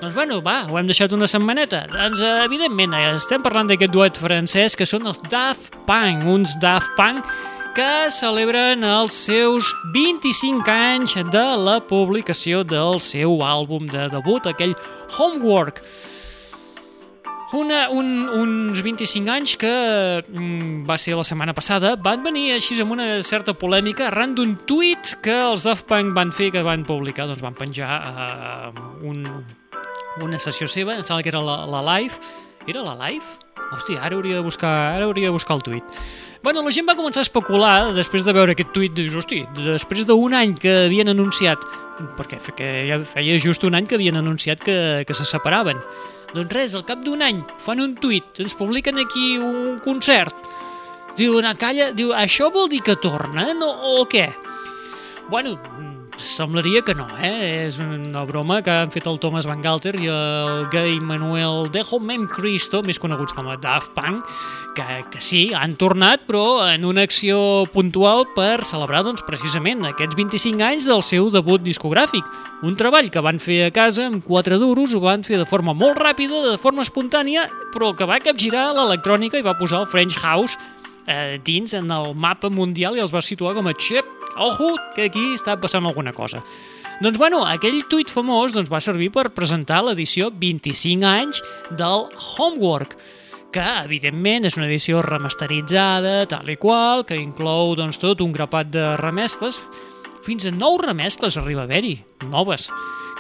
Doncs 0.03 0.15
bueno, 0.15 0.41
va, 0.43 0.67
ho 0.69 0.77
hem 0.79 0.87
deixat 0.91 1.13
una 1.15 1.29
setmaneta. 1.31 1.87
Doncs, 1.89 2.21
evidentment, 2.45 2.93
estem 3.15 3.43
parlant 3.43 3.69
d'aquest 3.71 3.93
duet 3.95 4.19
francès 4.19 4.77
que 4.77 4.85
són 4.85 5.07
els 5.07 5.21
Daft 5.31 5.77
Punk, 5.87 6.27
uns 6.27 6.57
Daft 6.61 6.93
Punk 6.99 7.25
que 7.73 8.11
celebren 8.13 8.83
els 8.85 9.15
seus 9.15 9.71
25 9.95 10.69
anys 10.69 11.15
de 11.33 11.45
la 11.57 11.79
publicació 11.81 12.61
del 12.69 12.99
seu 13.01 13.39
àlbum 13.47 13.87
de 13.89 14.11
debut, 14.13 14.45
aquell 14.51 14.75
Homework. 15.17 15.81
Una, 17.53 17.91
un, 17.93 18.07
uns 18.33 18.81
25 18.81 19.29
anys 19.29 19.57
que 19.61 19.73
mm, 20.25 20.85
va 20.89 20.97
ser 20.97 21.19
la 21.19 21.25
setmana 21.27 21.53
passada, 21.53 21.97
van 22.01 22.23
venir 22.25 22.55
així 22.55 22.79
amb 22.81 22.95
una 22.95 23.09
certa 23.27 23.53
polèmica 23.53 24.07
arran 24.09 24.33
d'un 24.39 24.55
tuit 24.67 25.19
que 25.25 25.35
els 25.51 25.67
Daft 25.69 25.85
Punk 25.91 26.15
van 26.17 26.33
fer, 26.33 26.49
que 26.55 26.63
van 26.65 26.87
publicar, 26.89 27.29
doncs 27.29 27.45
van 27.45 27.59
penjar 27.59 27.91
uh, 27.93 28.87
un, 29.05 29.21
una 30.25 30.41
sessió 30.41 30.65
seva, 30.65 30.97
em 30.97 31.05
sembla 31.05 31.21
que 31.27 31.33
era 31.35 31.45
la, 31.45 31.61
la 31.69 31.85
live, 31.93 32.17
Era 32.67 32.83
la 32.83 32.95
live? 32.95 33.25
Hòstia, 33.73 34.03
ara 34.05 34.15
hauria 34.15 34.37
de 34.39 34.43
buscar, 34.45 34.71
ara 34.95 35.07
hauria 35.09 35.31
de 35.31 35.35
buscar 35.35 35.57
el 35.57 35.63
tuit. 35.63 35.85
Bueno, 36.43 36.63
la 36.63 36.71
gent 36.75 36.87
va 36.87 36.95
començar 36.99 37.23
a 37.23 37.27
especular 37.27 37.93
després 37.97 38.27
de 38.27 38.35
veure 38.35 38.55
aquest 38.55 38.71
tuit, 38.75 38.93
dius, 38.95 39.15
hosti, 39.19 39.41
després 39.57 40.07
d'un 40.07 40.35
any 40.37 40.55
que 40.59 40.73
havien 40.87 41.11
anunciat, 41.11 41.63
perquè 42.19 42.39
feia 42.43 43.39
just 43.43 43.65
un 43.67 43.79
any 43.79 43.87
que 43.89 43.99
havien 43.99 44.19
anunciat 44.19 44.63
que, 44.63 44.77
que 45.07 45.15
se 45.15 45.27
separaven. 45.27 45.81
Doncs 46.33 46.55
res, 46.57 46.75
al 46.75 46.85
cap 46.89 47.03
d'un 47.05 47.21
any 47.25 47.43
fan 47.61 47.83
un 47.85 47.95
tuit, 48.01 48.41
ens 48.41 48.57
publiquen 48.57 49.01
aquí 49.03 49.37
un 49.37 49.79
concert. 49.85 50.37
Diu, 51.19 51.37
una 51.37 51.53
calla, 51.61 51.91
diu, 51.93 52.15
això 52.17 52.49
vol 52.53 52.71
dir 52.73 52.81
que 52.85 52.97
tornen 52.97 53.61
o, 53.61 53.69
o 54.01 54.07
què? 54.09 54.31
Bueno, 55.29 55.59
semblaria 56.19 56.83
que 56.83 56.95
no, 56.95 57.07
eh? 57.21 57.67
És 57.67 57.79
una 57.83 58.25
broma 58.29 58.61
que 58.63 58.73
han 58.73 58.91
fet 58.93 59.07
el 59.11 59.19
Thomas 59.23 59.47
Van 59.49 59.63
Galter 59.65 59.95
i 60.01 60.09
el 60.13 60.67
gay 60.73 60.99
Manuel 61.01 61.71
Dejo 61.73 61.99
Mem 62.03 62.27
Cristo, 62.31 62.83
més 62.87 63.01
coneguts 63.03 63.35
com 63.37 63.49
a 63.51 63.57
Daft 63.61 63.93
Punk, 63.97 64.27
que, 64.77 64.87
que 65.13 65.23
sí, 65.25 65.43
han 65.57 65.77
tornat, 65.81 66.27
però 66.29 66.63
en 66.69 66.87
una 66.89 67.05
acció 67.07 67.65
puntual 67.73 68.27
per 68.37 68.65
celebrar, 68.69 69.05
doncs, 69.07 69.25
precisament 69.27 69.87
aquests 69.89 70.19
25 70.19 70.67
anys 70.67 70.91
del 70.91 71.03
seu 71.07 71.31
debut 71.35 71.65
discogràfic. 71.65 72.27
Un 72.63 72.77
treball 72.79 73.11
que 73.13 73.25
van 73.25 73.41
fer 73.43 73.65
a 73.67 73.73
casa 73.75 74.07
amb 74.11 74.23
quatre 74.25 74.61
duros, 74.63 74.95
ho 74.95 75.03
van 75.03 75.27
fer 75.27 75.41
de 75.41 75.49
forma 75.49 75.75
molt 75.75 75.99
ràpida, 76.01 76.45
de 76.51 76.61
forma 76.61 76.87
espontània, 76.87 77.49
però 77.75 77.93
que 77.97 78.09
va 78.09 78.23
capgirar 78.23 78.71
l'electrònica 78.77 79.41
i 79.41 79.47
va 79.47 79.59
posar 79.59 79.83
el 79.83 79.91
French 79.91 80.21
House 80.23 80.59
eh, 81.07 81.41
dins 81.45 81.75
en 81.75 81.91
el 81.91 82.15
mapa 82.15 82.51
mundial 82.51 82.97
i 82.97 83.03
els 83.03 83.15
va 83.15 83.23
situar 83.25 83.55
com 83.57 83.69
a 83.69 83.75
xep, 83.77 84.07
ojo, 84.37 84.75
que 84.97 85.09
aquí 85.09 85.33
està 85.37 85.57
passant 85.61 85.87
alguna 85.87 86.13
cosa. 86.13 86.43
Doncs 87.03 87.19
bueno, 87.19 87.43
aquell 87.49 87.81
tuit 87.91 88.11
famós 88.13 88.55
doncs, 88.55 88.71
va 88.71 88.81
servir 88.85 89.11
per 89.11 89.33
presentar 89.35 89.81
l'edició 89.83 90.31
25 90.31 91.09
anys 91.09 91.43
del 91.79 92.07
Homework, 92.37 92.95
que 93.53 93.65
evidentment 93.83 94.47
és 94.49 94.57
una 94.57 94.69
edició 94.69 95.03
remasteritzada, 95.05 96.23
tal 96.31 96.49
i 96.49 96.57
qual, 96.57 97.03
que 97.09 97.19
inclou 97.19 97.75
doncs, 97.77 97.99
tot 98.01 98.23
un 98.25 98.33
grapat 98.33 98.71
de 98.73 98.87
remescles, 99.03 99.59
fins 100.23 100.47
a 100.47 100.55
nou 100.55 100.79
remescles 100.79 101.37
arriba 101.37 101.65
a 101.65 101.69
haver-hi, 101.69 101.97
noves, 102.31 102.71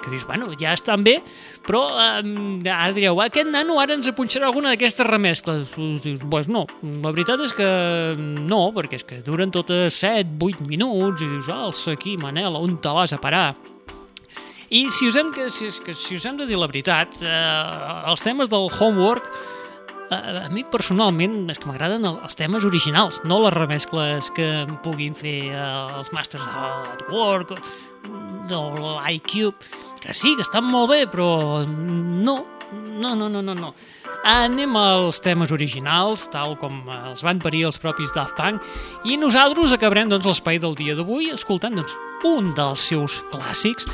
que 0.02 0.10
dius, 0.10 0.26
bueno, 0.26 0.50
ja 0.58 0.72
estan 0.74 1.04
bé, 1.06 1.16
però 1.66 1.84
eh, 1.94 2.68
ara 2.68 2.92
direu, 2.92 3.20
aquest 3.22 3.48
nano 3.50 3.78
ara 3.80 3.94
ens 3.94 4.08
apunxarà 4.10 4.48
alguna 4.50 4.74
d'aquestes 4.74 5.06
remescles. 5.06 5.72
Dius, 6.02 6.20
pues 6.30 6.48
no, 6.50 6.66
la 6.82 7.12
veritat 7.14 7.40
és 7.46 7.54
que 7.56 7.68
no, 8.18 8.64
perquè 8.74 8.98
és 9.00 9.06
que 9.08 9.20
duren 9.24 9.50
totes 9.54 9.94
7, 10.02 10.36
8 10.42 10.66
minuts, 10.68 11.22
i 11.22 11.30
dius, 11.36 11.48
alça 11.54 11.94
aquí, 11.96 12.16
Manel, 12.20 12.56
on 12.58 12.76
te 12.82 12.92
vas 12.92 13.14
a 13.14 13.20
parar? 13.22 13.52
I 14.72 14.86
si 14.88 15.04
us 15.10 15.16
hem, 15.20 15.28
que, 15.34 15.50
si, 15.52 15.66
que, 15.84 15.92
si 15.92 16.16
us 16.16 16.24
hem 16.24 16.38
de 16.40 16.46
dir 16.48 16.56
la 16.56 16.66
veritat, 16.70 17.18
eh, 17.20 18.08
els 18.08 18.22
temes 18.24 18.48
del 18.48 18.70
homework, 18.72 19.26
eh, 20.08 20.46
a 20.46 20.48
mi 20.48 20.64
personalment 20.64 21.50
és 21.52 21.60
que 21.60 21.68
m'agraden 21.68 22.04
el- 22.08 22.16
els 22.24 22.36
temes 22.40 22.64
originals, 22.64 23.20
no 23.28 23.38
les 23.44 23.52
remescles 23.52 24.30
que 24.32 24.48
puguin 24.82 25.14
fer 25.14 25.36
eh, 25.52 25.96
els 25.98 26.08
Masters 26.16 26.48
at 26.48 27.04
Work 27.12 27.52
o 28.52 28.98
l'iCube, 29.00 29.54
que 30.02 30.14
sí, 30.14 30.34
que 30.36 30.42
estan 30.42 30.66
molt 30.66 30.90
bé, 30.90 31.06
però 31.10 31.62
no, 31.66 32.36
no, 32.72 33.14
no, 33.14 33.28
no, 33.28 33.42
no, 33.42 33.54
no. 33.54 33.74
Anem 34.22 34.76
als 34.78 35.18
temes 35.18 35.50
originals, 35.50 36.28
tal 36.30 36.54
com 36.60 36.84
els 36.94 37.24
van 37.26 37.40
parir 37.42 37.64
els 37.66 37.80
propis 37.82 38.12
Daft 38.14 38.36
Punk, 38.38 38.62
i 39.02 39.18
nosaltres 39.18 39.74
acabarem 39.74 40.12
doncs, 40.12 40.28
l'espai 40.30 40.60
del 40.62 40.76
dia 40.78 40.94
d'avui 40.98 41.32
escoltant 41.34 41.74
doncs, 41.74 41.96
un 42.28 42.52
dels 42.54 42.86
seus 42.92 43.18
clàssics. 43.32 43.88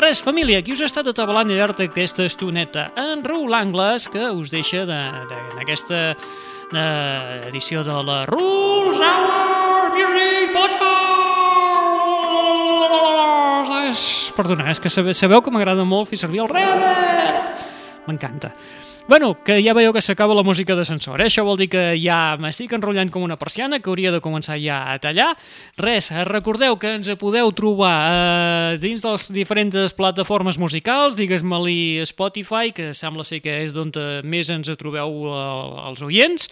Res, 0.00 0.22
família, 0.24 0.62
aquí 0.62 0.72
us 0.72 0.80
ha 0.80 0.88
estat 0.88 1.12
atabalant 1.12 1.52
al 1.52 1.60
llarg 1.60 1.76
d'aquesta 1.78 2.24
estoneta 2.24 2.88
en 2.96 3.22
Raül 3.28 3.52
Angles, 3.54 4.08
que 4.08 4.30
us 4.32 4.50
deixa 4.54 4.86
de, 4.88 5.00
de, 5.28 5.40
en 5.52 5.62
aquesta 5.62 6.02
eh, 6.72 7.48
edició 7.52 7.84
de 7.84 8.02
la 8.08 8.22
Rules 8.32 9.04
Hour 9.04 9.92
Music 9.98 10.56
Podcast! 10.56 11.03
Perdona, 14.34 14.66
és 14.72 14.80
que 14.82 14.90
sabeu, 14.90 15.14
sabeu 15.14 15.42
que 15.44 15.52
m'agrada 15.54 15.84
molt 15.86 16.10
fer 16.10 16.18
servir 16.18 16.42
el 16.42 16.50
reverb. 16.50 17.62
M'encanta. 18.08 18.50
Bueno, 19.06 19.34
que 19.44 19.58
ja 19.60 19.74
veieu 19.76 19.92
que 19.92 20.00
s'acaba 20.00 20.32
la 20.32 20.42
música 20.42 20.72
d'ascensor, 20.72 21.20
eh? 21.20 21.26
Això 21.28 21.42
vol 21.44 21.58
dir 21.60 21.66
que 21.68 21.82
ja 22.00 22.38
m'estic 22.40 22.72
enrotllant 22.72 23.10
com 23.12 23.20
una 23.26 23.36
persiana, 23.36 23.76
que 23.76 23.90
hauria 23.92 24.08
de 24.14 24.20
començar 24.24 24.56
ja 24.56 24.78
a 24.88 24.94
tallar. 24.98 25.34
Res, 25.76 26.08
recordeu 26.24 26.78
que 26.80 26.94
ens 26.96 27.10
podeu 27.20 27.52
trobar 27.52 27.92
eh, 28.08 28.78
dins 28.80 29.04
de 29.04 29.12
les 29.12 29.26
diferents 29.36 29.92
plataformes 29.92 30.56
musicals, 30.56 31.18
digues-me-li 31.20 32.00
Spotify, 32.08 32.72
que 32.72 32.94
sembla 32.96 33.28
ser 33.28 33.42
que 33.44 33.58
és 33.66 33.76
d'on 33.76 33.92
més 34.24 34.48
ens 34.48 34.72
trobeu 34.80 35.28
eh, 35.28 35.44
els 35.90 36.00
oients, 36.00 36.48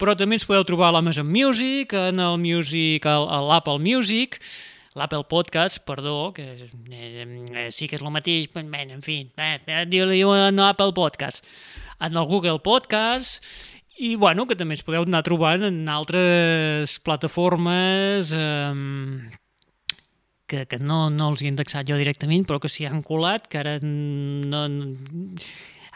però 0.00 0.16
també 0.16 0.40
ens 0.40 0.48
podeu 0.48 0.64
trobar 0.64 0.88
a 0.88 0.96
l'Amazon 0.96 1.28
Music, 1.28 1.92
en 1.92 2.24
el 2.24 2.40
Music, 2.40 3.04
a 3.04 3.44
l'Apple 3.44 3.76
Music, 3.76 4.40
l'Apple 4.98 5.24
Podcast, 5.30 5.78
perdó, 5.86 6.32
que 6.34 6.42
eh, 6.90 7.44
eh, 7.54 7.68
sí 7.70 7.86
que 7.86 7.98
és 7.98 8.02
el 8.02 8.10
mateix, 8.10 8.48
però, 8.50 8.66
bé, 8.72 8.86
en 8.90 9.04
fi, 9.06 9.20
eh, 9.38 9.58
eh, 9.66 9.84
diu-li 9.86 10.22
en 10.24 10.58
Apple 10.64 10.94
Podcast, 10.96 11.46
en 12.00 12.16
el 12.16 12.26
Google 12.26 12.58
Podcast, 12.58 13.44
i 14.00 14.14
bueno, 14.16 14.46
que 14.48 14.56
també 14.56 14.74
ens 14.74 14.82
podeu 14.86 15.04
anar 15.04 15.22
trobant 15.22 15.62
en 15.68 15.82
altres 15.92 16.96
plataformes 17.04 18.32
eh, 18.34 18.74
que, 20.50 20.64
que 20.66 20.78
no, 20.82 21.04
no 21.14 21.30
els 21.30 21.44
he 21.44 21.50
indexat 21.52 21.86
jo 21.86 21.98
directament, 22.00 22.48
però 22.48 22.58
que 22.58 22.70
s'hi 22.72 22.88
han 22.90 23.04
colat, 23.06 23.46
que 23.46 23.62
ara 23.62 23.78
no... 23.82 24.66
no 24.66 24.94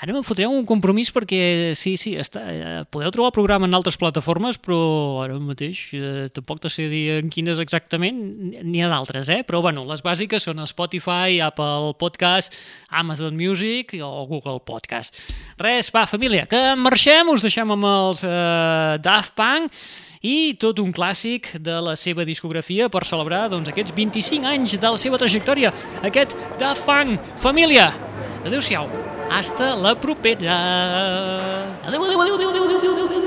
Ara 0.02 0.10
me'n 0.10 0.24
fotreu 0.26 0.50
un 0.50 0.64
compromís 0.66 1.12
perquè 1.14 1.72
sí, 1.78 1.94
sí, 2.00 2.14
està, 2.18 2.42
eh, 2.50 2.82
podeu 2.90 3.12
trobar 3.14 3.30
el 3.30 3.36
programa 3.36 3.68
en 3.68 3.76
altres 3.78 3.98
plataformes, 4.00 4.58
però 4.58 4.78
ara 5.22 5.38
mateix 5.38 5.84
eh, 5.94 6.26
tampoc 6.34 6.64
te 6.64 6.72
sé 6.72 6.88
dir 6.90 7.20
en 7.20 7.30
quines 7.30 7.60
exactament, 7.62 8.18
n'hi 8.66 8.82
ha 8.82 8.90
d'altres, 8.90 9.30
eh? 9.30 9.42
però 9.46 9.62
bueno, 9.62 9.86
les 9.86 10.02
bàsiques 10.02 10.48
són 10.48 10.64
Spotify, 10.66 11.38
Apple 11.46 11.94
Podcast, 12.00 12.56
Amazon 12.90 13.38
Music 13.38 13.94
o 14.02 14.26
Google 14.26 14.58
Podcast. 14.66 15.20
Res, 15.62 15.92
va, 15.94 16.08
família, 16.10 16.48
que 16.50 16.62
marxem, 16.74 17.30
us 17.30 17.46
deixem 17.46 17.70
amb 17.76 17.90
els 17.94 18.26
eh, 18.26 18.98
Daft 19.04 19.38
Punk 19.38 19.70
i 20.24 20.54
tot 20.58 20.80
un 20.82 20.90
clàssic 20.96 21.52
de 21.62 21.78
la 21.84 21.94
seva 22.00 22.26
discografia 22.26 22.90
per 22.90 23.04
celebrar 23.06 23.46
doncs, 23.52 23.70
aquests 23.70 23.94
25 23.94 24.48
anys 24.56 24.78
de 24.80 24.94
la 24.96 25.00
seva 25.00 25.20
trajectòria, 25.22 25.74
aquest 26.02 26.34
Daft 26.58 26.82
Punk. 26.88 27.36
Família, 27.38 27.92
adeu-siau. 28.42 29.13
Hasta 29.30 29.76
la 29.76 29.94
propera. 29.94 31.66
Adéu, 31.86 32.02
adéu, 32.04 32.20
adéu, 32.20 32.34
adéu, 32.34 32.48
adéu, 32.48 32.92
adéu, 32.92 33.06
adéu. 33.06 33.23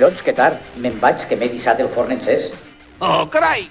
Collons, 0.00 0.22
que 0.24 0.32
tard. 0.32 0.68
Me'n 0.80 0.94
vaig, 1.02 1.26
que 1.28 1.36
m'he 1.36 1.50
dissat 1.52 1.82
el 1.84 1.90
forn 1.92 2.14
encès. 2.14 2.46
Oh, 3.04 3.26
carai! 3.34 3.66